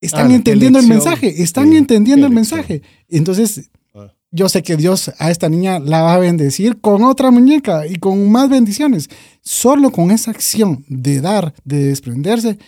[0.00, 2.82] están ah, entendiendo el mensaje, están entendiendo el mensaje.
[3.08, 4.14] Entonces, ah.
[4.30, 7.96] yo sé que Dios a esta niña la va a bendecir con otra muñeca y
[7.96, 9.10] con más bendiciones.
[9.42, 12.58] Solo con esa acción de dar, de desprenderse,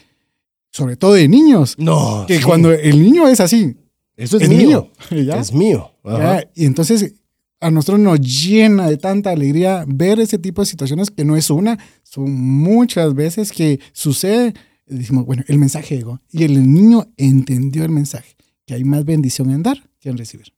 [0.72, 1.76] sobre todo de niños.
[1.78, 2.24] No.
[2.26, 3.76] Que cuando el niño es así.
[4.16, 4.90] Eso es, mío.
[5.10, 5.90] Es mío.
[6.54, 7.14] Y entonces
[7.60, 11.48] a nosotros nos llena de tanta alegría ver ese tipo de situaciones que no es
[11.48, 14.52] una, son muchas veces que sucede.
[14.86, 19.50] Decimos, bueno, el mensaje llegó y el niño entendió el mensaje, que hay más bendición
[19.50, 20.52] en dar que en recibir.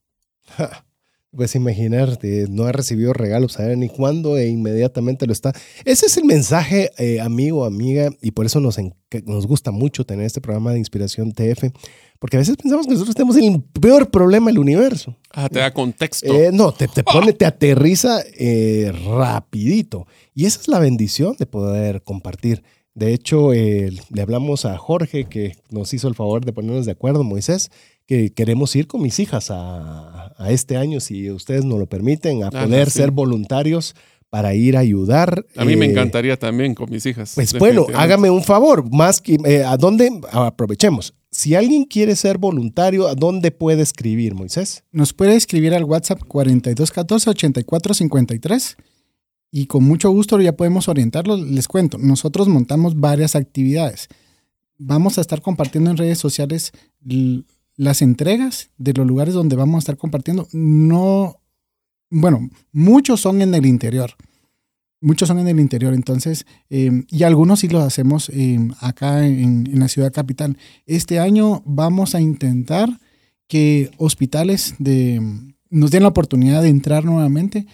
[1.36, 5.52] Pues imaginarte, no ha recibido regalos, saber ni cuándo e inmediatamente lo está.
[5.84, 8.78] Ese es el mensaje, eh, amigo, amiga, y por eso nos,
[9.24, 11.72] nos gusta mucho tener este programa de Inspiración TF,
[12.20, 15.16] porque a veces pensamos que nosotros tenemos el peor problema del universo.
[15.32, 16.32] Ah, te da contexto.
[16.32, 20.06] Eh, no, te, te, pone, te aterriza eh, rapidito.
[20.34, 22.62] Y esa es la bendición de poder compartir.
[22.94, 27.24] De hecho, le hablamos a Jorge, que nos hizo el favor de ponernos de acuerdo,
[27.24, 27.72] Moisés,
[28.06, 32.44] que queremos ir con mis hijas a, a este año, si ustedes nos lo permiten,
[32.44, 33.94] a poder ser voluntarios
[34.34, 35.46] para ir a ayudar.
[35.56, 37.34] A mí me eh, encantaría también con mis hijas.
[37.36, 41.14] Pues bueno, hágame un favor, más que eh, a dónde aprovechemos.
[41.30, 44.82] Si alguien quiere ser voluntario, ¿a dónde puede escribir, Moisés?
[44.90, 48.74] Nos puede escribir al WhatsApp 4214-8453
[49.52, 51.40] y con mucho gusto ya podemos orientarlos.
[51.40, 54.08] Les cuento, nosotros montamos varias actividades.
[54.78, 56.72] Vamos a estar compartiendo en redes sociales
[57.76, 60.48] las entregas de los lugares donde vamos a estar compartiendo.
[60.52, 61.40] No,
[62.10, 64.12] bueno, muchos son en el interior.
[65.00, 69.66] Muchos son en el interior, entonces, eh, y algunos sí los hacemos eh, acá en,
[69.66, 70.56] en la ciudad capital.
[70.86, 72.88] Este año vamos a intentar
[73.46, 75.20] que hospitales de,
[75.68, 77.66] nos den la oportunidad de entrar nuevamente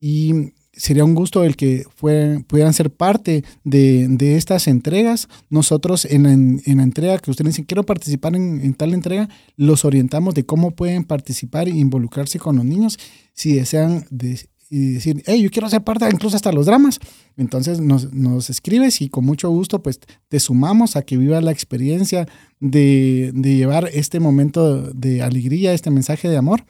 [0.00, 5.28] y sería un gusto el que fue- pudieran ser parte de, de estas entregas.
[5.50, 9.84] Nosotros en la, en la entrega que ustedes dicen, quiero participar en, tal entrega, los
[9.84, 12.98] orientamos de cómo pueden participar e involucrarse con los niños
[13.32, 16.98] si desean de- y decir, hey, yo quiero ser parte, incluso hasta los dramas.
[17.36, 21.52] Entonces nos, nos escribes y con mucho gusto pues te sumamos a que vivas la
[21.52, 22.26] experiencia
[22.58, 26.64] de, de llevar este momento de alegría, este mensaje de amor.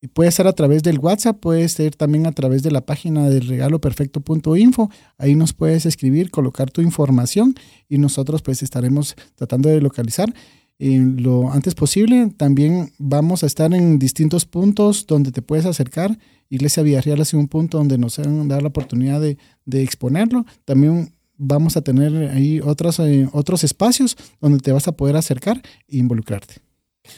[0.00, 3.28] Y puede ser a través del WhatsApp, puede ser también a través de la página
[3.28, 4.90] del regaloperfecto.info.
[5.16, 7.54] Ahí nos puedes escribir, colocar tu información
[7.88, 10.32] y nosotros pues estaremos tratando de localizar
[10.78, 12.32] lo antes posible.
[12.36, 16.18] También vamos a estar en distintos puntos donde te puedes acercar.
[16.48, 20.46] Iglesia Villarreal es un punto donde nos han dado la oportunidad de, de exponerlo.
[20.64, 25.62] También vamos a tener ahí otros, eh, otros espacios donde te vas a poder acercar
[25.88, 26.67] e involucrarte.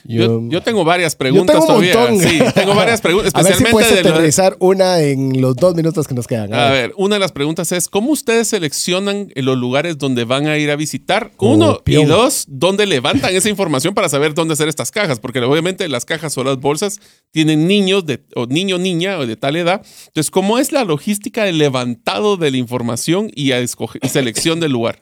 [0.05, 1.95] Yo, yo tengo varias preguntas tengo un todavía.
[1.97, 2.21] montón.
[2.29, 5.75] Sí, tengo varias preguntas, a ver si especialmente puedes lo aterrizar una en los dos
[5.75, 6.53] minutos que nos quedan.
[6.55, 10.59] A ver, una de las preguntas es, ¿cómo ustedes seleccionan los lugares donde van a
[10.59, 11.31] ir a visitar?
[11.39, 12.09] Uno, y Copión.
[12.09, 15.21] dos, ¿dónde levantan esa información para saber dónde hacer estas cajas?
[15.21, 19.37] Porque obviamente las cajas o las bolsas tienen niños de, o niño, niña o de
[19.37, 19.83] tal edad.
[20.07, 24.61] Entonces, ¿cómo es la logística de levantado de la información y, a escoger- y selección
[24.61, 25.01] del lugar?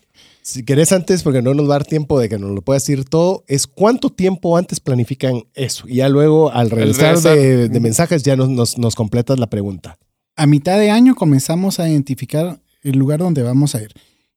[0.48, 2.82] Si querés antes, porque no nos va a dar tiempo de que nos lo puedas
[2.82, 5.86] decir todo, es cuánto tiempo antes planifican eso.
[5.86, 7.36] Y ya luego, al regresar, regresar.
[7.36, 9.98] De, de mensajes, ya nos, nos, nos completas la pregunta.
[10.36, 13.92] a mitad de año comenzamos a identificar el lugar donde vamos a ir.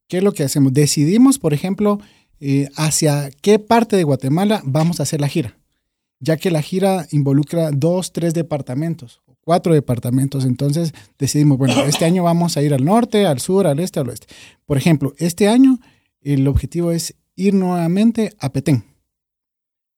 [0.10, 0.74] ¿Qué es lo que hacemos?
[0.74, 2.00] Decidimos, por ejemplo,
[2.42, 5.58] eh, hacia qué parte de Guatemala vamos a hacer la gira,
[6.20, 10.44] ya que la gira involucra dos, tres departamentos, cuatro departamentos.
[10.44, 14.10] Entonces decidimos, bueno, este año vamos a ir al norte, al sur, al este, al
[14.10, 14.28] oeste.
[14.66, 15.80] Por ejemplo, este año
[16.22, 18.86] el objetivo es ir nuevamente a Petén.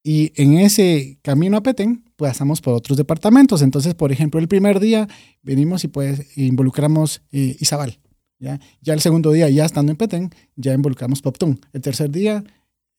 [0.03, 3.61] Y en ese camino a Petén, pasamos por otros departamentos.
[3.61, 5.07] Entonces, por ejemplo, el primer día
[5.41, 7.99] venimos y pues involucramos eh, Izabal.
[8.39, 8.59] ¿ya?
[8.81, 11.59] ya el segundo día, ya estando en Petén, ya involucramos Poptún.
[11.71, 12.43] El tercer día,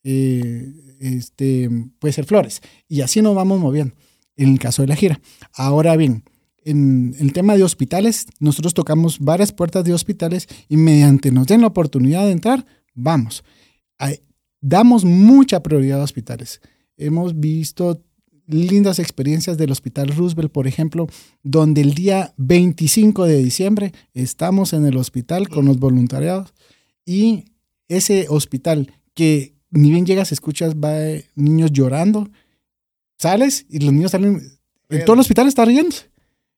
[0.03, 1.69] eh, este,
[1.99, 2.63] puede ser Flores.
[2.89, 3.95] Y así nos vamos moviendo
[4.37, 5.21] en el caso de la gira.
[5.53, 6.25] Ahora bien,
[6.65, 11.61] en el tema de hospitales, nosotros tocamos varias puertas de hospitales y mediante nos den
[11.61, 13.45] la oportunidad de entrar, vamos.
[13.99, 14.21] Hay-
[14.61, 16.61] damos mucha prioridad a hospitales.
[16.97, 18.03] Hemos visto
[18.47, 21.07] lindas experiencias del Hospital Roosevelt, por ejemplo,
[21.43, 26.53] donde el día 25 de diciembre estamos en el hospital con los voluntariados
[27.07, 27.47] y
[27.89, 32.29] ese hospital que ni bien llegas, escuchas va eh, niños llorando,
[33.19, 34.41] sales y los niños salen,
[34.89, 35.97] en todo el hospital está riendo.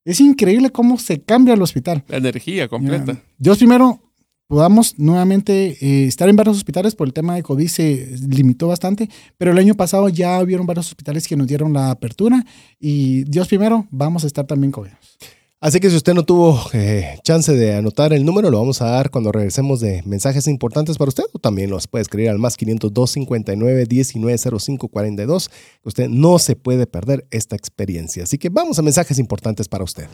[0.04, 2.04] Es increíble cómo se cambia el hospital.
[2.08, 3.20] La energía completa.
[3.38, 4.00] Dios primero
[4.46, 9.08] podamos nuevamente eh, estar en varios hospitales por el tema de COVID se limitó bastante,
[9.38, 12.44] pero el año pasado ya hubieron varios hospitales que nos dieron la apertura
[12.78, 15.18] y Dios primero vamos a estar también con ellos.
[15.66, 18.84] Así que si usted no tuvo eh, chance de anotar el número, lo vamos a
[18.84, 22.56] dar cuando regresemos de mensajes importantes para usted o también los puede escribir al más
[22.56, 25.50] 502 59 1905 42.
[25.82, 28.22] Usted no se puede perder esta experiencia.
[28.22, 30.06] Así que vamos a mensajes importantes para usted.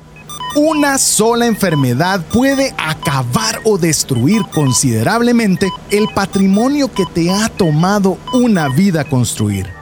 [0.57, 8.71] Una sola enfermedad puede acabar o destruir considerablemente el patrimonio que te ha tomado una
[8.71, 9.82] vida construir.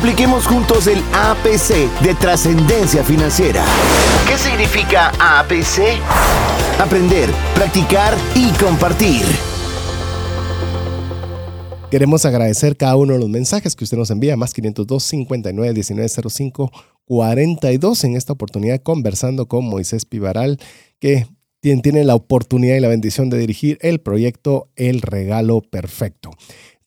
[0.00, 3.62] Apliquemos juntos el APC de trascendencia financiera.
[4.26, 6.00] ¿Qué significa APC?
[6.80, 9.20] Aprender, practicar y compartir.
[11.90, 16.08] Queremos agradecer cada uno de los mensajes que usted nos envía, más 502 59 19
[16.08, 16.70] 05
[17.04, 20.58] 42, en esta oportunidad conversando con Moisés Pivaral,
[20.98, 21.26] que
[21.60, 26.30] tiene la oportunidad y la bendición de dirigir el proyecto El Regalo Perfecto.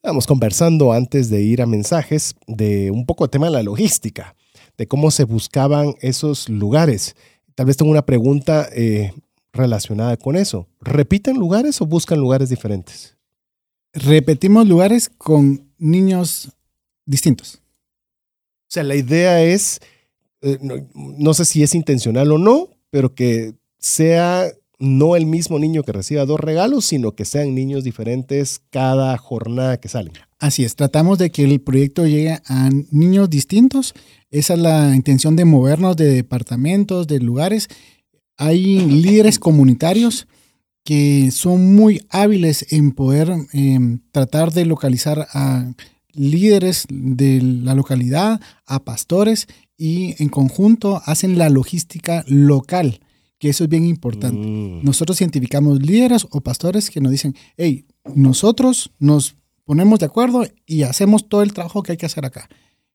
[0.03, 4.35] Estamos conversando antes de ir a mensajes de un poco de tema de la logística,
[4.77, 7.15] de cómo se buscaban esos lugares.
[7.55, 9.13] Tal vez tengo una pregunta eh,
[9.53, 10.67] relacionada con eso.
[10.81, 13.15] ¿Repiten lugares o buscan lugares diferentes?
[13.93, 16.51] Repetimos lugares con niños
[17.05, 17.61] distintos.
[17.63, 19.79] O sea, la idea es,
[20.41, 25.59] eh, no, no sé si es intencional o no, pero que sea no el mismo
[25.59, 30.13] niño que reciba dos regalos, sino que sean niños diferentes cada jornada que salen.
[30.39, 33.93] Así es, tratamos de que el proyecto llegue a niños distintos.
[34.29, 37.69] Esa es la intención de movernos de departamentos, de lugares.
[38.37, 40.27] Hay líderes comunitarios
[40.83, 43.79] que son muy hábiles en poder eh,
[44.11, 45.71] tratar de localizar a
[46.11, 49.47] líderes de la localidad, a pastores
[49.77, 52.99] y en conjunto hacen la logística local
[53.43, 54.39] que eso es bien importante.
[54.39, 54.85] Mm.
[54.85, 57.85] Nosotros identificamos líderes o pastores que nos dicen, hey,
[58.15, 59.35] nosotros nos
[59.65, 62.47] ponemos de acuerdo y hacemos todo el trabajo que hay que hacer acá.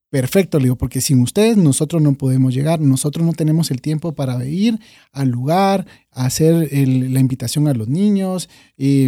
[0.09, 4.15] Perfecto, le digo, porque sin ustedes nosotros no podemos llegar, nosotros no tenemos el tiempo
[4.15, 4.81] para ir
[5.13, 9.07] al lugar, hacer la invitación a los niños y,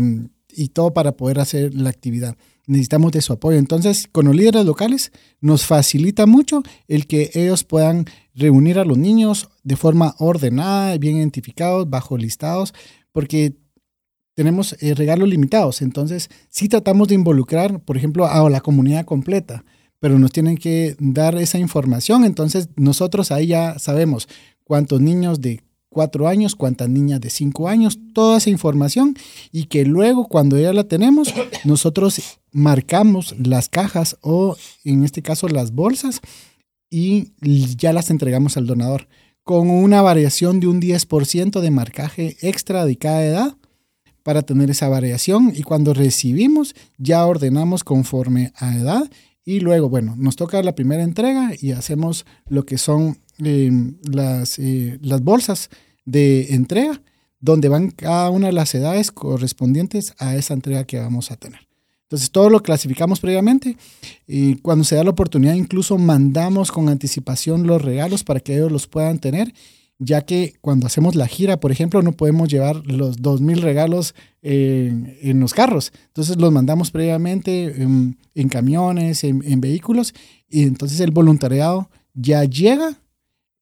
[0.55, 2.37] y todo para poder hacer la actividad
[2.67, 3.59] necesitamos de su apoyo.
[3.59, 5.11] Entonces, con los líderes locales
[5.41, 11.17] nos facilita mucho el que ellos puedan reunir a los niños de forma ordenada, bien
[11.17, 12.75] identificados, bajo listados,
[13.13, 13.55] porque
[14.35, 15.83] tenemos eh, regalos limitados.
[15.83, 19.65] Entonces, sí tratamos de involucrar, por ejemplo, a la comunidad completa,
[19.99, 22.25] pero nos tienen que dar esa información.
[22.25, 24.29] Entonces, nosotros ahí ya sabemos
[24.65, 29.17] cuántos niños de cuatro años, cuántas niñas de cinco años, toda esa información
[29.53, 31.35] y que luego cuando ya la tenemos,
[31.65, 36.21] nosotros marcamos las cajas o en este caso las bolsas
[36.89, 37.33] y
[37.77, 39.09] ya las entregamos al donador
[39.51, 43.57] con una variación de un 10% de marcaje extra de cada edad
[44.23, 49.11] para tener esa variación y cuando recibimos ya ordenamos conforme a edad
[49.45, 54.59] y luego, bueno, nos toca la primera entrega y hacemos lo que son Em, las,
[54.59, 55.71] eh, las bolsas
[56.05, 57.03] de entrega,
[57.41, 61.70] donde van cada una de las edades correspondientes a esa entrega que vamos a tener.
[62.11, 63.77] Entonces, todo lo clasificamos previamente
[64.27, 68.73] y cuando se da la oportunidad, incluso mandamos con anticipación los regalos para que ellos
[68.73, 69.55] los puedan tener,
[69.99, 75.39] ya que cuando hacemos la gira, por ejemplo, no podemos llevar los 2.000 regalos en
[75.39, 75.93] los carros.
[76.09, 80.13] Entonces, los mandamos previamente en, camiones, en vehículos,
[80.49, 82.99] y entonces el voluntariado ya llega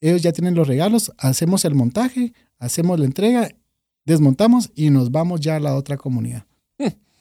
[0.01, 3.49] ellos ya tienen los regalos, hacemos el montaje, hacemos la entrega,
[4.05, 6.45] desmontamos y nos vamos ya a la otra comunidad.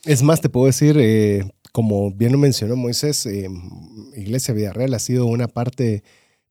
[0.07, 1.43] Es más, te puedo decir, eh,
[1.73, 3.49] como bien lo mencionó Moisés, eh,
[4.15, 6.01] Iglesia Villarreal ha sido una parte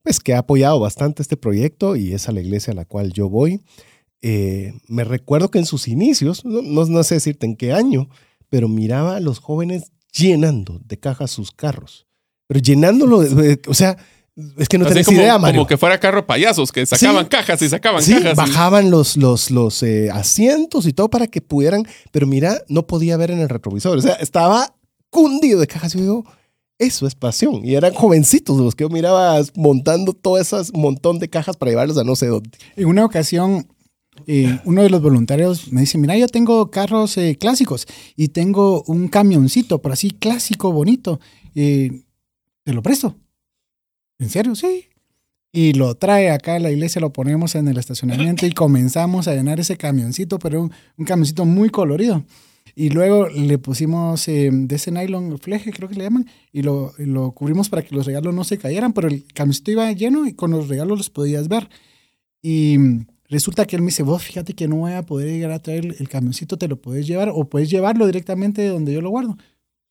[0.03, 3.15] pues, que ha apoyado bastante este proyecto y es a la iglesia a la cual
[3.15, 3.63] yo voy.
[4.21, 8.11] Eh, me recuerdo que en sus inicios, no, no, sé decirte en qué año,
[8.51, 12.07] pero miraba a los jóvenes llenando de cajas sus carros,
[12.47, 13.23] pero llenándolo,
[13.69, 13.97] o sea,
[14.59, 15.61] es que no tenés idea, Mario.
[15.61, 18.37] Como que fuera carro payasos, que sacaban cajas y sacaban sí, cajas.
[18.37, 23.17] Bajaban los, los, los eh, asientos y todo para que pudieran, pero mira, no podía
[23.17, 23.97] ver en el retrovisor.
[23.97, 24.75] O sea, estaba
[25.09, 25.95] cundido de cajas.
[25.95, 26.25] Y yo digo,
[26.79, 27.65] eso es pasión.
[27.65, 31.97] Y eran jovencitos los que yo miraba montando todas esas montón de cajas para llevarlos
[31.97, 32.51] a no sé dónde.
[32.77, 33.67] En una ocasión,
[34.27, 38.83] eh, uno de los voluntarios me dice, mira, yo tengo carros eh, clásicos y tengo
[38.87, 41.21] un camioncito, por así clásico, bonito.
[41.55, 42.03] te
[42.67, 43.17] lo presto.
[44.19, 44.55] ¿En serio?
[44.55, 44.87] Sí.
[45.53, 49.35] Y lo trae acá a la iglesia, lo ponemos en el estacionamiento y comenzamos a
[49.35, 52.25] llenar ese camioncito, pero un, camioncito muy colorido.
[52.75, 56.93] Y luego le pusimos eh, de ese nylon fleje, creo que le llaman, y lo,
[56.99, 60.35] lo, cubrimos para que los regalos no se cayeran, pero el camioncito iba lleno y
[60.35, 61.71] con los regalos los podías ver.
[62.43, 62.77] Y
[63.31, 65.97] resulta que él me dice, vos fíjate que no voy a poder llegar a traer
[65.99, 69.39] el camioncito, te lo puedes llevar o puedes llevarlo directamente de donde yo lo guardo.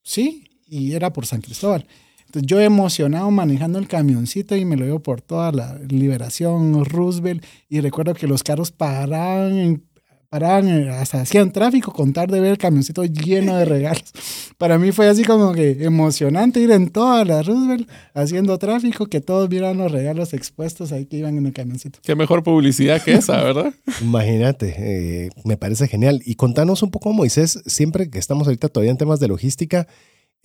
[0.03, 1.87] Sí, y era por San Cristóbal.
[2.35, 7.45] Entonces yo emocionado manejando el camioncito y me lo llevo por toda la Liberación, Roosevelt,
[7.69, 9.81] y recuerdo que los carros paraban
[10.27, 14.03] paraban, eh, hasta hacían tráfico, contar de ver el camioncito lleno de regalos.
[14.57, 19.21] Para mí fue así como que emocionante ir en toda la Roosevelt haciendo tráfico, que
[19.21, 21.99] todos vieran los regalos expuestos ahí que iban en el camioncito.
[22.03, 23.73] Qué mejor publicidad que esa, ¿verdad?
[24.01, 26.21] Imagínate, eh, me parece genial.
[26.25, 29.87] Y contanos un poco, Moisés, siempre que estamos ahorita todavía en temas de logística,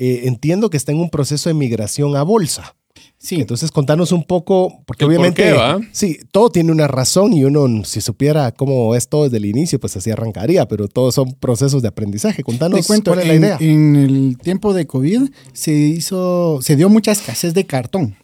[0.01, 2.75] eh, entiendo que está en un proceso de migración a bolsa.
[3.19, 3.37] Sí.
[3.37, 5.79] Entonces, contanos un poco, porque ¿El por obviamente, qué, va?
[5.93, 9.79] sí, todo tiene una razón y uno, si supiera cómo es todo desde el inicio,
[9.79, 12.43] pues así arrancaría, pero todos son procesos de aprendizaje.
[12.43, 13.57] Contanos Te cuento, cuál es la en, idea.
[13.61, 18.17] en el tiempo de COVID se hizo, se dio mucha escasez de cartón.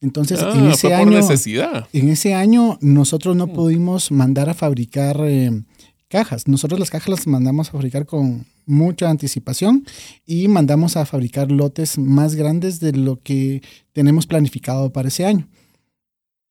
[0.00, 1.86] Entonces, Ah, en ese fue por año, necesidad.
[1.92, 3.38] en ese año nosotros Mm.
[3.38, 5.52] no pudimos mandar a fabricar eh,
[6.12, 6.46] cajas.
[6.46, 9.84] Nosotros las cajas las mandamos a fabricar con mucha anticipación
[10.26, 15.48] y mandamos a fabricar lotes más grandes de lo que tenemos planificado para ese año.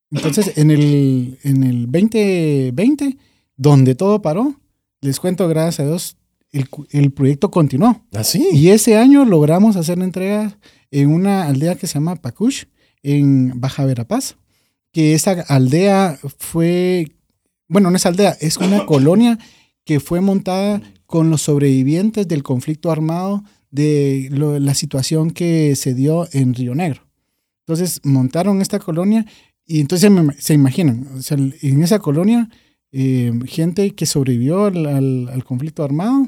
[0.10, 3.18] Entonces, en el, en el 2020,
[3.56, 4.56] donde todo paró,
[5.00, 6.18] les cuento, gracias a Dios,
[6.52, 8.02] el, proyecto continuó.
[8.14, 8.46] Así.
[8.52, 10.58] Y ese año logramos hacer la entrega
[10.90, 12.66] en una aldea que se llama Pacush,
[13.04, 14.36] en Baja Verapaz,
[14.92, 17.14] que esa aldea fue,
[17.72, 19.40] bueno, no es aldea, es una colonia
[19.86, 25.94] que fue montada con los sobrevivientes del conflicto armado de lo- la situación que se
[25.94, 27.02] dio en Río Negro.
[27.66, 29.26] Entonces montaron esta colonia
[29.66, 32.50] y entonces se imaginan, o sea, en esa colonia,
[32.92, 36.28] eh, gente que sobrevivió al- al- al conflicto armado,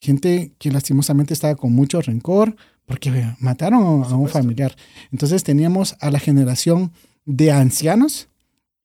[0.00, 2.54] gente que lastimosamente estaba con mucho rencor
[2.84, 3.10] porque
[3.40, 4.74] mataron a un familiar.
[5.12, 6.92] Entonces teníamos a la generación
[7.24, 8.28] de ancianos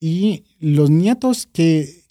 [0.05, 2.03] y los nietos que,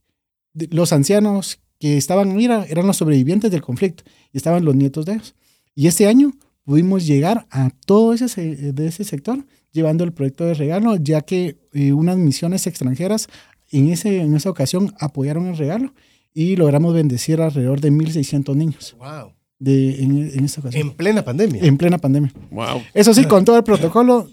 [0.71, 5.13] los ancianos que estaban, mira, eran los sobrevivientes del conflicto y estaban los nietos de
[5.15, 5.35] ellos.
[5.75, 6.33] Y este año
[6.65, 11.21] pudimos llegar a todo ese, se- de ese sector llevando el proyecto de regalo, ya
[11.21, 13.29] que eh, unas misiones extranjeras
[13.71, 15.93] en, ese, en esa ocasión apoyaron el regalo
[16.33, 19.33] y logramos bendecir alrededor de 1.600 niños Wow.
[19.59, 21.63] de, en, en esta ocasión, En plena pandemia.
[21.63, 22.33] en plena pandemia.
[22.51, 22.81] Wow.
[22.95, 24.31] Eso sí, con todo el protocolo,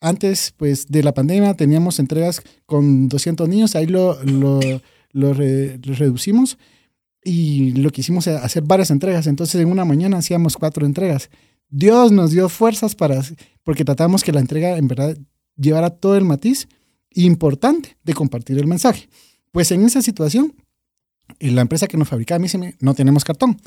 [0.00, 4.60] antes pues de la pandemia teníamos entregas con 200 niños, ahí lo, lo,
[5.12, 6.58] lo re- lo reducimos
[7.24, 11.28] y lo que hicimos hacer varias entregas, entonces en una mañana hacíamos cuatro entregas.
[11.68, 13.20] Dios nos dio fuerzas para,
[13.64, 15.16] porque tratamos que la entrega en verdad
[15.56, 16.68] llevara todo el matiz
[17.10, 19.08] importante de compartir el mensaje.
[19.50, 20.54] Pues en esa situación,
[21.40, 23.58] eh, la empresa que nos fabricaba, dice, no tenemos cartón.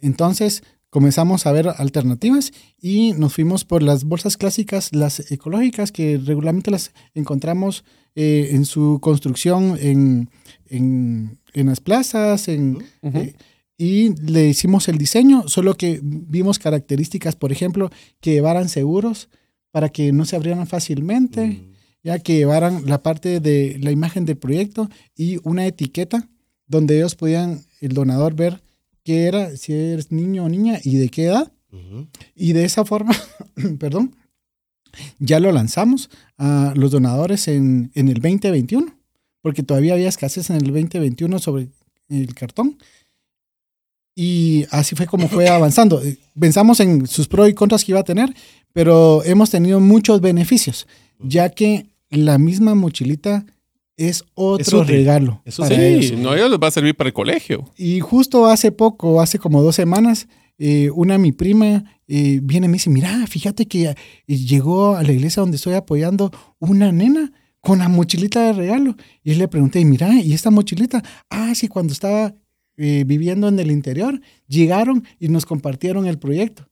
[0.00, 0.62] Entonces
[0.96, 6.70] comenzamos a ver alternativas y nos fuimos por las bolsas clásicas, las ecológicas, que regularmente
[6.70, 7.84] las encontramos
[8.14, 10.30] eh, en su construcción en,
[10.70, 13.18] en, en las plazas, en, Ujú.
[13.18, 13.34] eh,
[13.76, 17.90] y le hicimos el diseño, solo que vimos características, por ejemplo,
[18.22, 19.28] que llevaran seguros
[19.72, 21.60] para que no se abrieran fácilmente,
[22.02, 26.30] ya que llevaran la parte de la imagen del proyecto y una etiqueta
[26.66, 28.62] donde ellos podían, el donador, ver
[29.06, 31.52] qué era, si eres niño o niña y de qué edad.
[32.34, 33.14] Y de esa forma,
[33.78, 34.16] perdón,
[35.18, 38.94] ya lo lanzamos a los donadores en, en el 2021,
[39.42, 41.68] porque todavía había escasez en el 2021 sobre
[42.08, 42.78] el cartón.
[44.14, 46.02] Y así fue como fue avanzando.
[46.38, 48.34] Pensamos en sus pros y contras que iba a tener,
[48.72, 50.88] pero hemos tenido muchos beneficios,
[51.20, 53.44] ya que la misma mochilita
[53.96, 55.42] es otro regalo.
[55.44, 55.80] Es para útil.
[55.80, 56.06] ellos.
[56.06, 57.64] Sí, no, ellos les va a servir para el colegio.
[57.76, 60.28] Y justo hace poco, hace como dos semanas,
[60.58, 65.02] eh, una mi prima eh, viene y me dice, mira, fíjate que eh, llegó a
[65.02, 68.96] la iglesia donde estoy apoyando una nena con la mochilita de regalo.
[69.22, 71.02] Y le pregunté, mira, ¿y esta mochilita?
[71.30, 72.34] Ah, sí, cuando estaba
[72.76, 76.68] eh, viviendo en el interior, llegaron y nos compartieron el proyecto.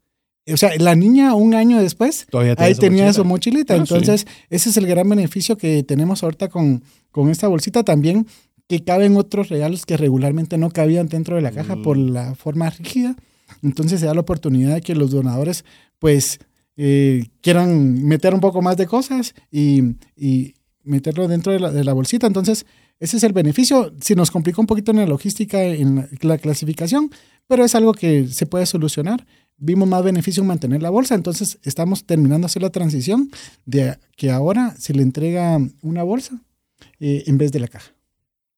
[0.52, 3.74] O sea, la niña un año después Todavía ahí tenía su mochilita.
[3.74, 8.26] Ah, Entonces, ese es el gran beneficio que tenemos ahorita con, con esta bolsita también,
[8.68, 11.82] que caben otros regalos que regularmente no cabían dentro de la caja Mm.
[11.82, 13.16] por la forma rígida.
[13.62, 15.64] Entonces, se da la oportunidad de que los donadores,
[15.98, 16.38] pues,
[16.76, 19.82] eh, quieran meter un poco más de cosas y,
[20.16, 22.26] y meterlo dentro de la, de la bolsita.
[22.26, 22.66] Entonces,
[23.00, 23.94] ese es el beneficio.
[24.00, 27.10] Si nos complica un poquito en la logística, en la, la clasificación,
[27.46, 29.24] pero es algo que se puede solucionar.
[29.56, 33.30] Vimos más beneficio en mantener la bolsa, entonces estamos terminando de hacer la transición
[33.64, 36.40] de que ahora se le entrega una bolsa
[37.00, 37.92] eh, en vez de la caja.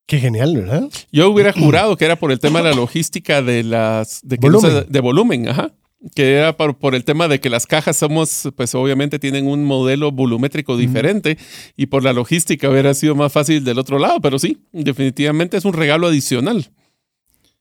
[0.07, 0.88] Qué genial, ¿verdad?
[1.12, 4.47] Yo hubiera jurado que era por el tema de la logística de las de, que
[4.49, 4.84] no Volumen.
[4.84, 5.72] se- de volumen, ajá.
[6.14, 9.64] Que era por, por el tema de que las cajas somos, pues obviamente tienen un
[9.64, 11.36] modelo volumétrico diferente
[11.76, 15.64] y por la logística hubiera sido más fácil del otro lado, pero sí, definitivamente es
[15.64, 16.70] un regalo adicional.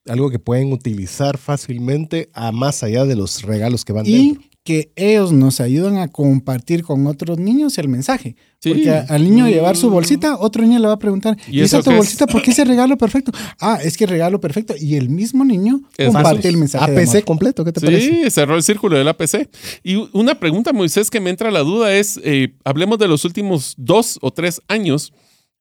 [0.07, 4.43] Algo que pueden utilizar fácilmente a más allá de los regalos que van Y dentro.
[4.63, 8.35] que ellos nos ayudan a compartir con otros niños el mensaje.
[8.59, 8.69] Sí.
[8.69, 9.93] Porque al niño llevar su Mm.
[9.93, 11.97] bolsita, otro niño le va a preguntar, ¿Y ¿y, eso esa tu es?
[11.97, 12.25] bolsita?
[12.27, 13.31] ¿Por qué ese regalo perfecto?
[13.59, 14.73] Ah, es que regalo perfecto.
[14.79, 16.49] Y el mismo niño Es comparte fácil.
[16.51, 17.25] el mensaje de APC amor.
[17.25, 18.23] completo, ¿qué te parece?
[18.25, 19.49] Sí, cerró el círculo del APC.
[19.83, 23.23] Y una pregunta, Moisés, que me entra a la duda es, eh, hablemos de los
[23.25, 25.13] últimos dos o tres años.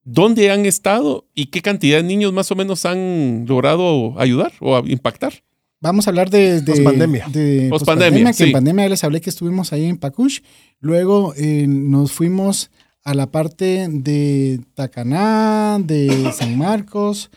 [0.05, 4.77] ¿Dónde han estado y qué cantidad de niños más o menos han logrado ayudar o
[4.77, 5.43] a- impactar?
[5.81, 7.27] Vamos a hablar de, de Pospandemia.
[7.29, 8.45] de Pospandemia, que sí.
[8.45, 10.41] en pandemia les hablé que estuvimos ahí en Pacush.
[10.81, 12.71] Luego eh, nos fuimos
[13.03, 17.31] a la parte de Tacaná, de San Marcos.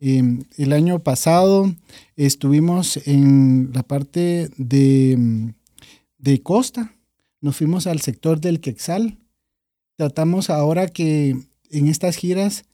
[0.00, 0.22] Eh,
[0.58, 1.74] el año pasado
[2.16, 5.52] estuvimos en la parte de,
[6.18, 6.92] de Costa.
[7.40, 9.18] Nos fuimos al sector del Quexal.
[9.96, 11.36] Tratamos ahora que
[11.78, 12.64] en estas giras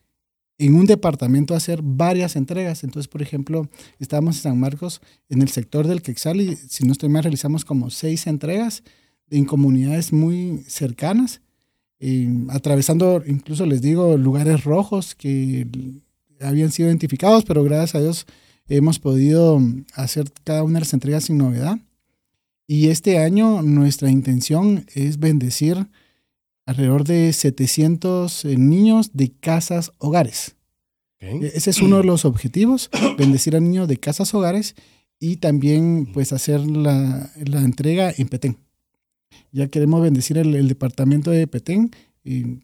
[0.59, 2.85] en un departamento hacer varias entregas.
[2.85, 6.93] Entonces, por ejemplo, estábamos en San Marcos, en el sector del Quexal, y si no
[6.93, 8.83] estoy mal, realizamos como seis entregas
[9.31, 11.41] en comunidades muy cercanas,
[12.49, 15.67] atravesando, incluso les digo, lugares rojos que
[16.41, 18.27] habían sido identificados, pero gracias a Dios
[18.69, 19.61] hemos podido
[19.95, 21.79] hacer cada una de las entregas sin novedad.
[22.67, 25.89] Y este año nuestra intención es bendecir
[26.71, 30.57] alrededor de 700 eh, niños de casas hogares.
[31.19, 34.75] E- Ese es uno de los objetivos, bendecir a niños de casas hogares
[35.19, 38.57] y también pues hacer la, la entrega en Petén.
[39.53, 41.91] Ya queremos bendecir el, el departamento de Petén,
[42.25, 42.61] eh,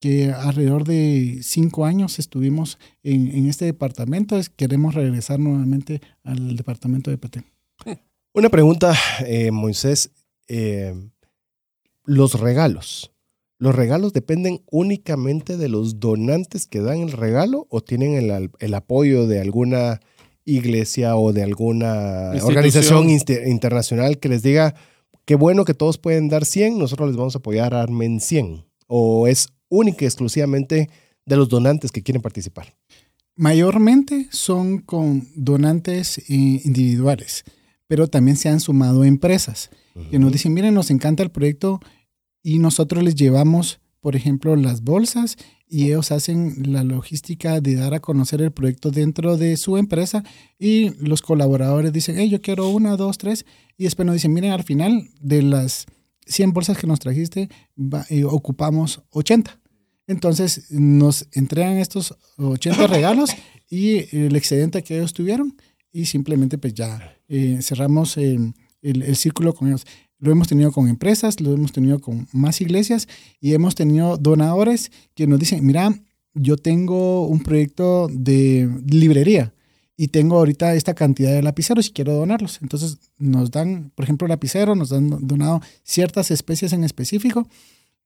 [0.00, 6.56] que alrededor de cinco años estuvimos en, en este departamento, es- queremos regresar nuevamente al
[6.56, 7.44] departamento de Petén.
[8.34, 8.96] Una pregunta,
[9.26, 10.10] eh, Moisés.
[10.48, 10.94] eh,
[12.04, 13.11] los regalos.
[13.62, 19.28] ¿Los regalos dependen únicamente de los donantes que dan el regalo o tienen el, apoyo
[19.28, 20.00] de alguna
[20.44, 24.74] iglesia o de alguna organización internacional que les diga,
[25.24, 28.64] qué bueno que todos pueden dar 100, nosotros les vamos a apoyar, armen 100?
[28.88, 30.90] ¿O es única y exclusivamente
[31.24, 32.74] de los donantes que quieren participar?
[33.36, 36.24] Mayormente son con donantes eh,
[36.64, 37.44] individuales,
[37.86, 39.70] pero también se han sumado empresas.
[40.10, 41.78] que nos dicen, miren, nos encanta el proyecto
[42.42, 45.36] y nosotros les llevamos, por ejemplo, las bolsas
[45.68, 50.22] y ellos hacen la logística de dar a conocer el proyecto dentro de su empresa
[50.58, 53.46] y los colaboradores dicen, hey, yo quiero una, dos, tres
[53.78, 55.86] y después nos dicen, miren, al final de las
[56.26, 57.48] 100 bolsas que nos trajiste,
[58.10, 59.58] eh, ocupamos 80.
[60.06, 63.30] Entonces nos entregan estos 80 regalos
[63.70, 65.56] y el excedente que ellos tuvieron
[65.92, 69.84] y simplemente pues ya eh, cerramos el, el- el círculo con ellos.
[70.22, 73.08] Lo hemos tenido con empresas, lo hemos tenido con más iglesias
[73.40, 75.92] y hemos tenido donadores que nos dicen, mira,
[76.32, 79.52] yo tengo un proyecto de librería
[79.96, 82.60] y tengo ahorita esta cantidad de lapiceros y quiero donarlos.
[82.62, 87.48] Entonces nos dan, por ejemplo, lapicero, nos han donado ciertas especies en específico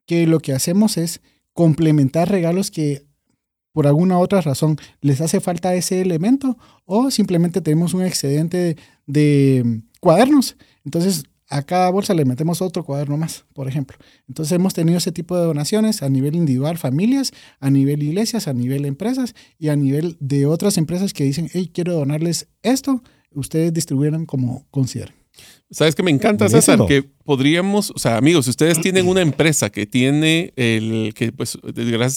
[0.07, 1.21] que lo que hacemos es
[1.53, 3.05] complementar regalos que
[3.73, 6.57] por alguna otra razón les hace falta ese elemento
[6.87, 10.57] o simplemente tenemos un excedente de, de cuadernos.
[10.83, 13.97] Entonces, a cada bolsa le metemos otro cuaderno más, por ejemplo.
[14.29, 18.53] Entonces, hemos tenido ese tipo de donaciones a nivel individual, familias, a nivel iglesias, a
[18.53, 23.73] nivel empresas y a nivel de otras empresas que dicen, hey, quiero donarles esto, ustedes
[23.73, 25.15] distribuyeran como consideren.
[25.71, 26.87] ¿Sabes que me encanta, Buenísimo.
[26.87, 26.87] César?
[26.87, 31.59] Que podríamos, o sea, amigos, si ustedes tienen una empresa que tiene el, que pues,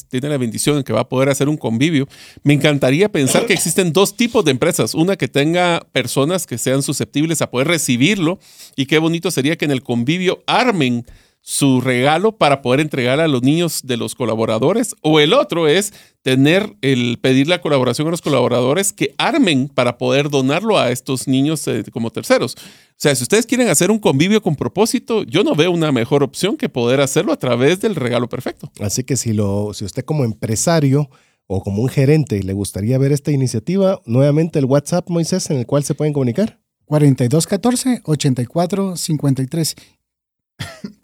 [0.09, 2.07] tiene la bendición que va a poder hacer un convivio,
[2.43, 4.93] me encantaría pensar que existen dos tipos de empresas.
[4.93, 8.39] Una que tenga personas que sean susceptibles a poder recibirlo
[8.75, 11.05] y qué bonito sería que en el convivio armen
[11.41, 15.93] su regalo para poder entregar a los niños de los colaboradores o el otro es
[16.21, 21.27] tener el pedir la colaboración a los colaboradores que armen para poder donarlo a estos
[21.27, 22.55] niños eh, como terceros.
[22.55, 26.23] O sea, si ustedes quieren hacer un convivio con propósito, yo no veo una mejor
[26.23, 28.71] opción que poder hacerlo a través del regalo perfecto.
[28.79, 31.09] Así que si, lo, si usted como empresario
[31.47, 35.65] o como un gerente le gustaría ver esta iniciativa, nuevamente el WhatsApp, Moisés, en el
[35.65, 36.59] cual se pueden comunicar.
[36.89, 39.75] 4214-8453.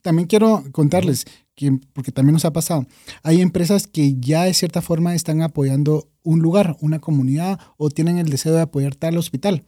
[0.01, 1.25] También quiero contarles,
[1.55, 2.85] que, porque también nos ha pasado,
[3.23, 8.17] hay empresas que ya de cierta forma están apoyando un lugar, una comunidad o tienen
[8.17, 9.63] el deseo de apoyar tal hospital.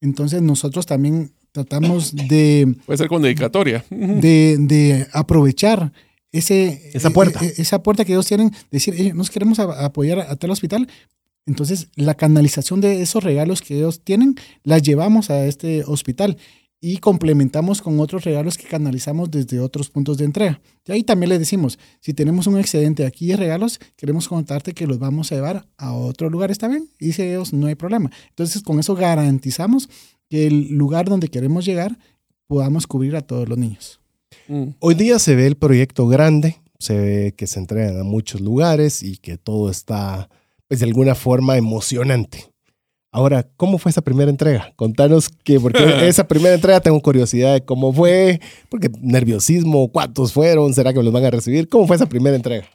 [0.00, 3.84] Entonces nosotros también tratamos de, Puede ser con dedicatoria.
[3.90, 5.92] de, de aprovechar
[6.32, 7.44] ese, Esa puerta.
[7.44, 10.36] e- e- esa puerta que ellos tienen, decir, "Eh, nos queremos a- apoyar a, a
[10.36, 10.88] tal hospital.
[11.44, 16.38] Entonces, la canalización de esos regalos que ellos tienen, las llevamos a este hospital
[16.84, 20.60] y complementamos con otros regalos que canalizamos desde otros puntos de entrega.
[20.84, 24.88] Y ahí también le decimos, si tenemos un excedente aquí de regalos, queremos contarte que
[24.88, 26.88] los vamos a llevar a otro lugar, ¿está bien?
[26.98, 28.10] Y dice ellos, no hay problema.
[28.30, 29.88] Entonces, con eso garantizamos
[30.28, 31.96] que el lugar donde queremos llegar
[32.48, 34.00] podamos cubrir a todos los niños.
[34.48, 34.70] Mm.
[34.80, 39.04] Hoy día se ve el proyecto grande, se ve que se entregan a muchos lugares
[39.04, 40.28] y que todo está,
[40.66, 42.51] pues de alguna forma, emocionante.
[43.14, 44.72] Ahora, ¿cómo fue esa primera entrega?
[44.74, 45.78] Contanos que, porque
[46.08, 48.40] esa primera entrega tengo curiosidad de cómo fue,
[48.70, 52.66] porque nerviosismo, cuántos fueron, será que los van a recibir, ¿cómo fue esa primera entrega?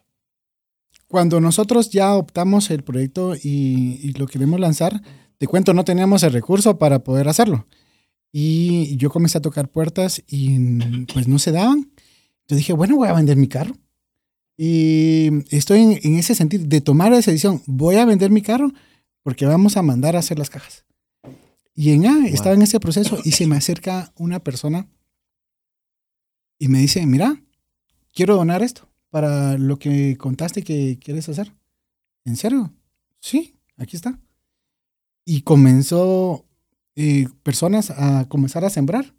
[1.07, 5.01] Cuando nosotros ya optamos el proyecto y, y lo queremos lanzar,
[5.39, 7.65] te cuento, no teníamos el recurso para poder hacerlo.
[8.31, 10.59] Y yo comencé a tocar puertas y
[11.11, 11.91] pues no se daban.
[12.47, 13.76] Yo dije, bueno, voy a vender mi carro.
[14.55, 18.72] Y estoy en, en ese sentido de tomar esa decisión, voy a vender mi carro
[19.28, 20.86] porque vamos a mandar a hacer las cajas.
[21.76, 24.88] Y en A estaba en ese proceso y se me acerca una persona
[26.58, 27.44] y me dice, mira,
[28.14, 31.52] quiero donar esto para lo que contaste que quieres hacer.
[32.24, 32.74] ¿En serio?
[33.20, 34.18] Sí, aquí está.
[35.26, 36.45] Y comenzó
[36.95, 39.14] eh, personas a comenzar a sembrar.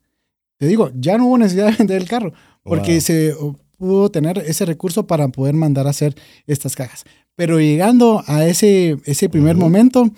[0.57, 2.33] Te digo, ya no hubo necesidad de vender el carro
[2.63, 3.01] porque Wow.
[3.03, 3.35] se
[3.77, 6.15] pudo tener ese recurso para poder mandar a hacer
[6.47, 7.05] estas cajas.
[7.39, 10.11] Pero llegando a ese, ese primer momento,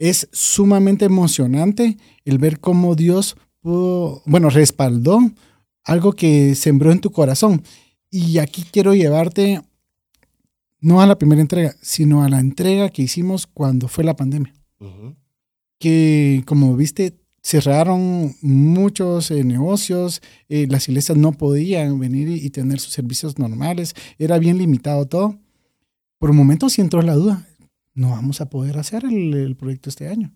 [0.00, 5.20] es sumamente emocionante el ver cómo Dios pudo, bueno, respaldó
[5.84, 7.62] algo que sembró en tu corazón.
[8.10, 9.62] Y aquí quiero llevarte
[10.80, 14.52] no a la primera entrega, sino a la entrega que hicimos cuando fue la pandemia.
[15.78, 22.50] Que como viste, cerraron muchos eh, negocios, eh, las iglesias no podían venir y, y
[22.50, 25.38] tener sus servicios normales, era bien limitado todo.
[26.18, 27.46] Por un momento sí entró la duda,
[27.94, 30.32] no vamos a poder hacer el, el proyecto este año.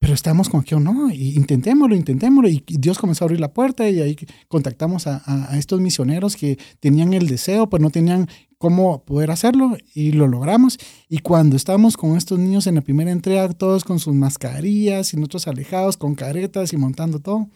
[0.00, 2.48] Pero estamos con que o no, y intentémoslo, intentémoslo.
[2.48, 4.16] Y Dios comenzó a abrir la puerta y ahí
[4.46, 8.28] contactamos a, a- a estos misioneros que tenían el deseo, pero no tenían
[8.58, 10.78] cómo poder hacerlo y lo logramos.
[11.08, 15.16] Y cuando estamos con estos niños en la primera entrega, todos con sus mascarillas y
[15.16, 17.48] nosotros alejados con caretas y montando todo,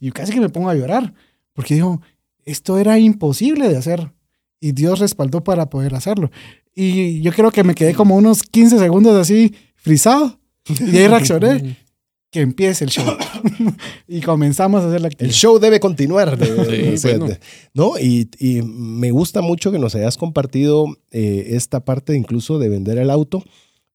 [0.00, 1.14] yo casi que me pongo a llorar,
[1.52, 2.00] porque digo,
[2.44, 4.12] esto era imposible de hacer
[4.60, 6.30] y Dios respaldó para poder hacerlo.
[6.80, 10.38] Y yo creo que me quedé como unos 15 segundos así frisado
[10.80, 11.76] y ahí reaccioné.
[12.30, 13.06] Que empiece el show.
[14.06, 15.34] y comenzamos a hacer la El actividad.
[15.34, 16.36] show debe continuar.
[16.36, 17.26] de- Sí, de- bueno.
[17.32, 17.40] de-
[17.72, 17.98] ¿no?
[17.98, 22.98] Y, y me gusta mucho que nos hayas compartido eh, esta parte incluso de vender
[22.98, 23.42] el auto,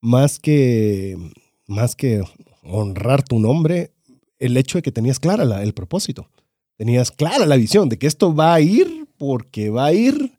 [0.01, 1.15] más que,
[1.68, 2.23] más que
[2.64, 3.91] honrar tu nombre,
[4.39, 6.27] el hecho de que tenías clara la- el propósito.
[6.76, 10.34] Tenías clara la visión de que esto va a ir porque va a ir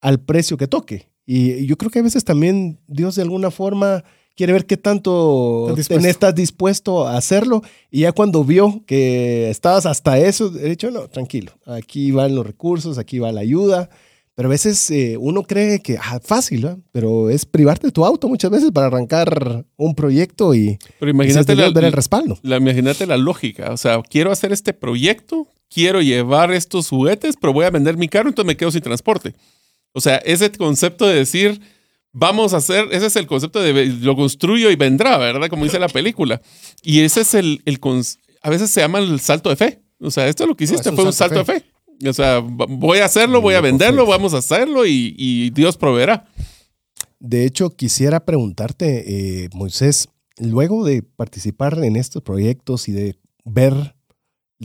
[0.00, 1.10] al precio que toque.
[1.26, 4.04] Y yo creo que a veces también Dios de alguna forma
[4.36, 6.08] quiere ver qué tanto Estás dispuesto.
[6.08, 7.62] estás dispuesto a hacerlo.
[7.90, 12.44] Y ya cuando vio que estabas hasta eso, he dicho, no, tranquilo, aquí van los
[12.46, 13.88] recursos, aquí va la ayuda.
[14.36, 16.78] Pero a veces eh, uno cree que ah, fácil, ¿verdad?
[16.90, 21.54] pero es privarte de tu auto muchas veces para arrancar un proyecto y Pero imagínate
[21.54, 22.36] la, ver el respaldo.
[22.42, 23.70] la- imagínate la lógica.
[23.72, 28.08] O sea, quiero hacer este proyecto, quiero llevar estos juguetes, pero voy a vender mi
[28.08, 29.34] carro, entonces me quedo sin transporte.
[29.94, 31.60] O sea, ese concepto de decir,
[32.12, 35.48] vamos a hacer, ese es el concepto de lo construyo y vendrá, ¿verdad?
[35.48, 36.42] Como dice la película.
[36.82, 37.80] Y ese es el, el
[38.42, 39.82] a veces se llama el salto de fe.
[40.00, 41.64] O sea, esto lo que hiciste un fue un salto de fe.
[42.06, 46.26] O sea, voy a hacerlo, voy a venderlo, vamos a hacerlo y, y Dios proveerá.
[47.20, 50.08] De hecho, quisiera preguntarte, eh, Moisés,
[50.38, 53.94] luego de participar en estos proyectos y de ver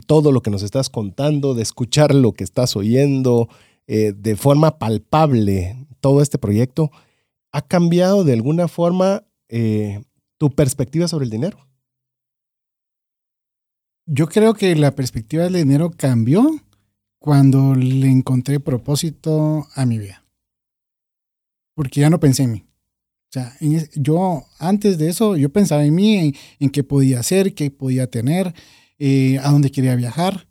[0.07, 3.47] todo lo que nos estás contando, de escuchar lo que estás oyendo,
[3.91, 6.91] eh, de forma palpable todo este proyecto,
[7.52, 10.03] ¿ha cambiado de alguna forma eh,
[10.38, 11.57] tu perspectiva sobre el dinero?
[14.06, 16.52] Yo creo que la perspectiva del dinero cambió
[17.18, 20.24] cuando le encontré propósito a mi vida.
[21.74, 22.66] Porque ya no pensé en mí.
[23.30, 23.57] O sea,
[23.95, 28.06] yo antes de eso, yo pensaba en mí, en, en qué podía hacer, qué podía
[28.06, 28.53] tener,
[28.99, 30.48] eh, a dónde quería viajar.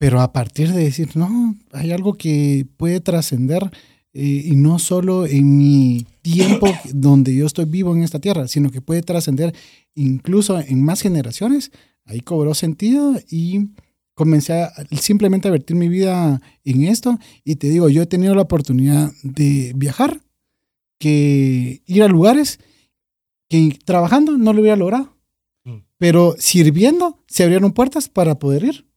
[0.00, 3.70] Pero a partir de decir, no, hay algo que puede trascender
[4.14, 8.70] eh, y no solo en mi tiempo donde yo estoy vivo en esta tierra, sino
[8.70, 9.54] que puede trascender
[9.94, 11.70] incluso en más generaciones,
[12.06, 13.72] ahí cobró sentido y
[14.14, 17.18] comencé a simplemente a vertir mi vida en esto.
[17.44, 20.22] Y te digo, yo he tenido la oportunidad de viajar,
[20.98, 22.58] que ir a lugares
[23.50, 25.14] que trabajando no lo hubiera logrado.
[25.64, 25.80] Mm.
[25.98, 28.89] Pero sirviendo se abrieron puertas para poder ir.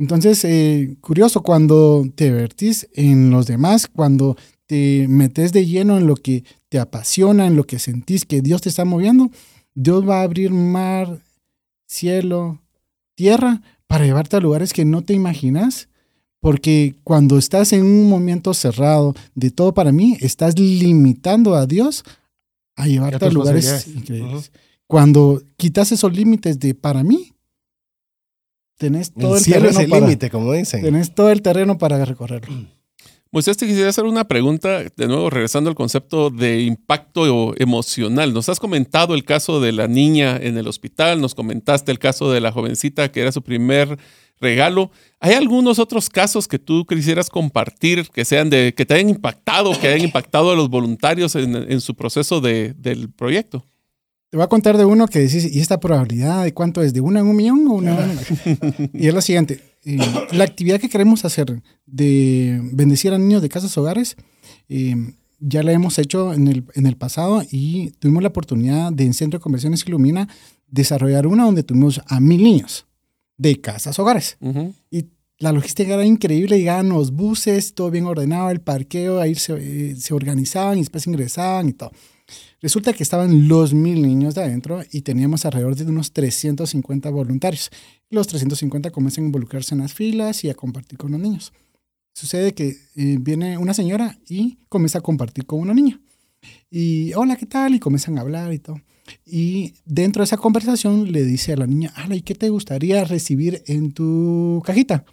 [0.00, 6.06] Entonces, eh, curioso, cuando te vertís en los demás, cuando te metes de lleno en
[6.06, 9.30] lo que te apasiona, en lo que sentís que Dios te está moviendo,
[9.74, 11.20] Dios va a abrir mar,
[11.86, 12.62] cielo,
[13.14, 15.88] tierra para llevarte a lugares que no te imaginas.
[16.40, 22.04] Porque cuando estás en un momento cerrado de todo para mí, estás limitando a Dios
[22.74, 24.50] a llevarte a, lugares increíbles.
[24.86, 27.34] Cuando quitas esos límites de para mí,
[28.80, 30.80] tenés todo El el, cielo es terreno el para, límite, como dicen.
[30.82, 32.52] tenés todo el terreno para recorrerlo.
[33.32, 38.32] Moisés, te quisiera hacer una pregunta, de nuevo regresando al concepto de impacto emocional.
[38.34, 42.32] Nos has comentado el caso de la niña en el hospital, nos comentaste el caso
[42.32, 43.98] de la jovencita que era su primer
[44.40, 44.90] regalo.
[45.20, 49.78] ¿Hay algunos otros casos que tú quisieras compartir que sean de que te hayan impactado,
[49.78, 53.64] que hayan impactado a los voluntarios en, en su proceso de- del proyecto?
[54.30, 56.92] Te voy a contar de uno que decís, ¿y esta probabilidad de cuánto es?
[56.92, 58.08] ¿De una en un millón o una?
[58.94, 59.98] Y es lo siguiente, eh,
[60.30, 64.16] la actividad que queremos hacer de bendecir a niños de casas hogares,
[64.68, 64.94] eh,
[65.40, 69.14] ya la hemos hecho en el, en el pasado y tuvimos la oportunidad de en
[69.14, 70.28] Centro de Conversiones Ilumina
[70.68, 72.86] desarrollar una donde tuvimos a mil niños
[73.36, 74.36] de casas hogares.
[74.40, 74.74] Ujú.
[74.92, 75.06] Y
[75.38, 79.54] la logística era increíble, llegaban los buses, todo bien ordenado, el parqueo, ahí se,
[79.90, 81.90] eh, se organizaban y después ingresaban y todo.
[82.60, 87.70] Resulta que estaban los mil niños de adentro y teníamos alrededor de unos 350 voluntarios.
[88.10, 91.52] Los 350 comienzan a involucrarse en las filas y a compartir con los niños.
[92.12, 96.00] Sucede que eh, viene una señora y comienza a compartir con una niña.
[96.70, 97.74] Y hola, ¿qué tal?
[97.74, 98.80] Y comienzan a hablar y todo.
[99.24, 103.04] Y dentro de esa conversación le dice a la niña, ala, ¿y qué te gustaría
[103.04, 105.04] recibir en tu cajita?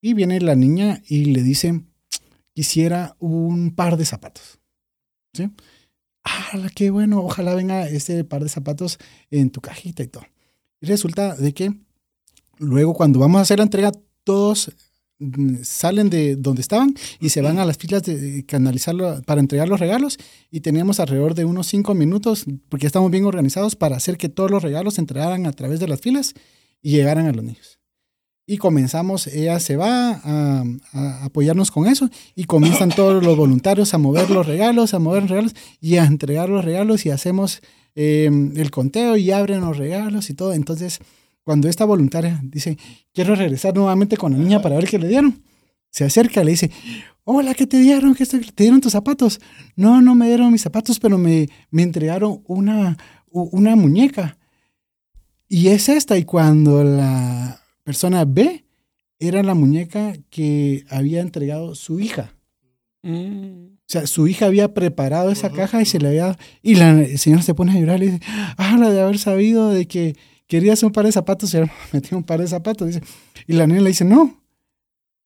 [0.00, 1.80] Y viene la niña y le dice,
[2.54, 4.58] quisiera un par de zapatos.
[5.34, 5.50] ¿Sí?
[6.24, 7.20] ¡Hala, qué bueno!
[7.20, 8.98] Ojalá venga ese par de zapatos
[9.30, 10.24] en tu cajita y todo.
[10.80, 11.72] Y resulta de que
[12.58, 13.92] luego cuando vamos a hacer la entrega,
[14.24, 14.72] todos
[15.18, 19.40] mm, salen de donde estaban y se van a las filas de, de canalizarlo para
[19.40, 20.18] entregar los regalos
[20.50, 24.50] y teníamos alrededor de unos cinco minutos porque estamos bien organizados para hacer que todos
[24.50, 26.34] los regalos se entregaran a través de las filas
[26.82, 27.81] y llegaran a los niños.
[28.44, 33.94] Y comenzamos, ella se va a, a apoyarnos con eso y comienzan todos los voluntarios
[33.94, 37.62] a mover los regalos, a mover los regalos y a entregar los regalos y hacemos
[37.94, 40.52] eh, el conteo y abren los regalos y todo.
[40.52, 40.98] Entonces,
[41.44, 42.78] cuando esta voluntaria dice,
[43.12, 45.42] quiero regresar nuevamente con la niña para ver qué le dieron,
[45.90, 46.70] se acerca y le dice,
[47.24, 48.14] hola, ¿qué te dieron?
[48.14, 49.40] ¿Qué te dieron tus zapatos?
[49.76, 52.96] No, no me dieron mis zapatos, pero me, me entregaron una,
[53.30, 54.38] una muñeca.
[55.48, 58.64] Y es esta, y cuando la persona ve,
[59.18, 62.34] era la muñeca que había entregado su hija.
[63.02, 63.72] Mm.
[63.74, 66.38] O sea, su hija había preparado esa caja y se le había...
[66.62, 68.24] Y la señora se pone a llorar y le dice,
[68.56, 72.24] ah, la de haber sabido de que querías un par de zapatos, se metió un
[72.24, 72.86] par de zapatos.
[72.88, 73.02] Dice.
[73.46, 74.40] Y la niña le dice, no,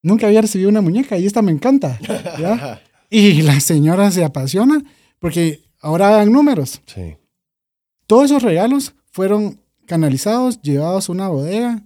[0.02, 1.98] nunca había recibido una muñeca y esta me encanta.
[2.38, 2.82] ¿ya?
[3.08, 4.82] Y la señora se apasiona
[5.18, 6.80] porque ahora hagan números.
[6.86, 7.16] Sí.
[8.06, 11.84] Todos esos regalos fueron canalizados, llevados a una bodega,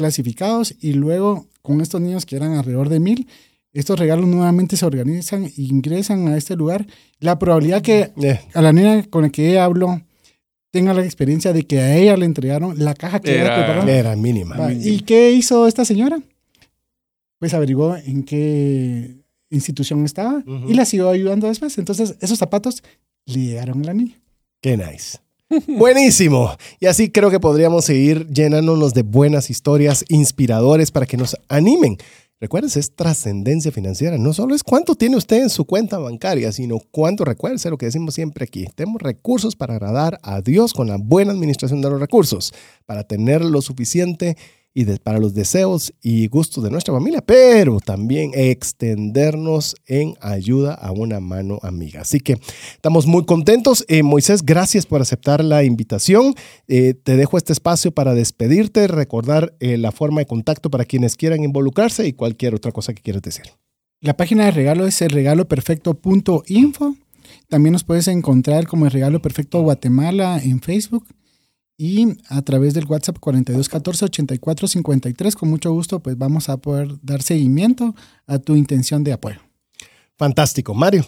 [0.00, 3.28] clasificados y luego con estos niños que eran alrededor de mil,
[3.74, 6.86] estos regalos nuevamente se organizan e ingresan a este lugar.
[7.18, 10.00] La probabilidad que Eh, a la niña con la que ella habló
[10.72, 13.88] tenga la experiencia de que a ella le entregaron la caja que Era- ella preparó.
[13.92, 14.72] era mínima.
[14.72, 16.18] ¿Y qué hizo esta señora?
[17.38, 19.16] Pues averiguó en qué
[19.50, 21.76] institución estaba y la siguió ayudando después.
[21.76, 22.82] Entonces, esos zapatos
[23.26, 24.14] le llegaron a la niña.
[24.62, 25.18] Qué nice.
[25.66, 26.56] Buenísimo.
[26.78, 31.98] Y así creo que podríamos seguir llenándonos de buenas historias inspiradores para que nos animen.
[32.40, 34.16] Recuerden, es trascendencia financiera.
[34.16, 37.84] No solo es cuánto tiene usted en su cuenta bancaria, sino cuánto, recuerde lo que
[37.86, 38.66] decimos siempre aquí.
[38.74, 42.54] Tenemos recursos para agradar a Dios con la buena administración de los recursos,
[42.86, 44.38] para tener lo suficiente
[44.72, 50.92] y para los deseos y gustos de nuestra familia, pero también extendernos en ayuda a
[50.92, 52.02] una mano amiga.
[52.02, 52.38] Así que
[52.74, 53.84] estamos muy contentos.
[53.88, 56.34] Eh, Moisés, gracias por aceptar la invitación.
[56.68, 61.16] Eh, te dejo este espacio para despedirte, recordar eh, la forma de contacto para quienes
[61.16, 63.46] quieran involucrarse y cualquier otra cosa que quieras decir.
[64.00, 66.96] La página de regalo es el regaloperfecto.info.
[67.48, 71.04] También nos puedes encontrar como el Regalo Perfecto Guatemala en Facebook
[71.80, 75.34] y a través del WhatsApp 4214 8453.
[75.34, 77.94] Con mucho gusto, pues vamos a poder dar seguimiento
[78.26, 79.40] a tu intención de apoyo.
[80.18, 80.74] Fantástico.
[80.74, 81.06] Mario.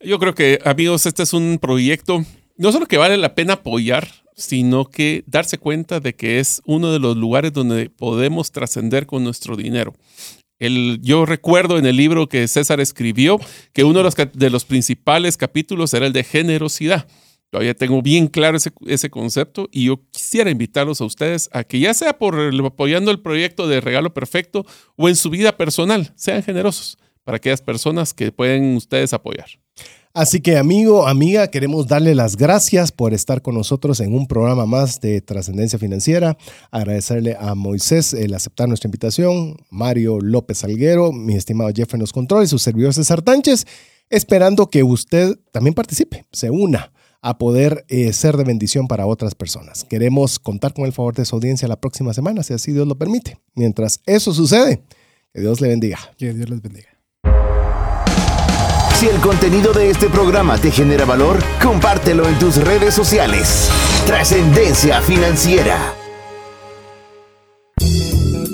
[0.00, 2.24] Yo creo que, amigos, este es un proyecto
[2.60, 4.06] no solo que vale la pena apoyar,
[4.36, 9.24] sino que darse cuenta de que es uno de los lugares donde podemos trascender con
[9.24, 9.94] nuestro dinero.
[10.58, 13.40] El, yo recuerdo en el libro que César escribió
[13.72, 17.06] que uno de los, de los principales capítulos era el de generosidad.
[17.50, 21.92] Todavía tengo bien claro ese, concepto y yo quisiera invitarlos a ustedes a que ya
[21.94, 24.64] sea por apoyando el proyecto de Regalo Perfecto
[24.96, 29.48] o en su vida personal, sean generosos para aquellas personas que pueden ustedes apoyar.
[30.12, 34.66] Así que amigo, amiga, queremos darle las gracias por estar con nosotros en un programa
[34.66, 36.36] más de trascendencia financiera.
[36.70, 42.12] Agradecerle a Moisés el aceptar nuestra invitación, Mario López Alguero, mi estimado Jeff en los
[42.12, 43.66] controles, su servidor César Tánchez,
[44.08, 46.92] esperando que usted también participe, se una
[47.22, 49.84] a poder eh, ser de bendición para otras personas.
[49.84, 52.96] Queremos contar con el favor de su audiencia la próxima semana, si así Dios lo
[52.96, 53.38] permite.
[53.54, 54.82] Mientras eso sucede,
[55.32, 55.98] que Dios le bendiga.
[56.16, 56.88] Que Dios les bendiga.
[59.00, 63.70] Si el contenido de este programa te genera valor, compártelo en tus redes sociales.
[64.06, 65.94] Trascendencia financiera.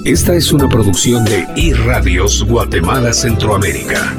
[0.05, 4.15] Esta es una producción de iRadios Guatemala Centroamérica.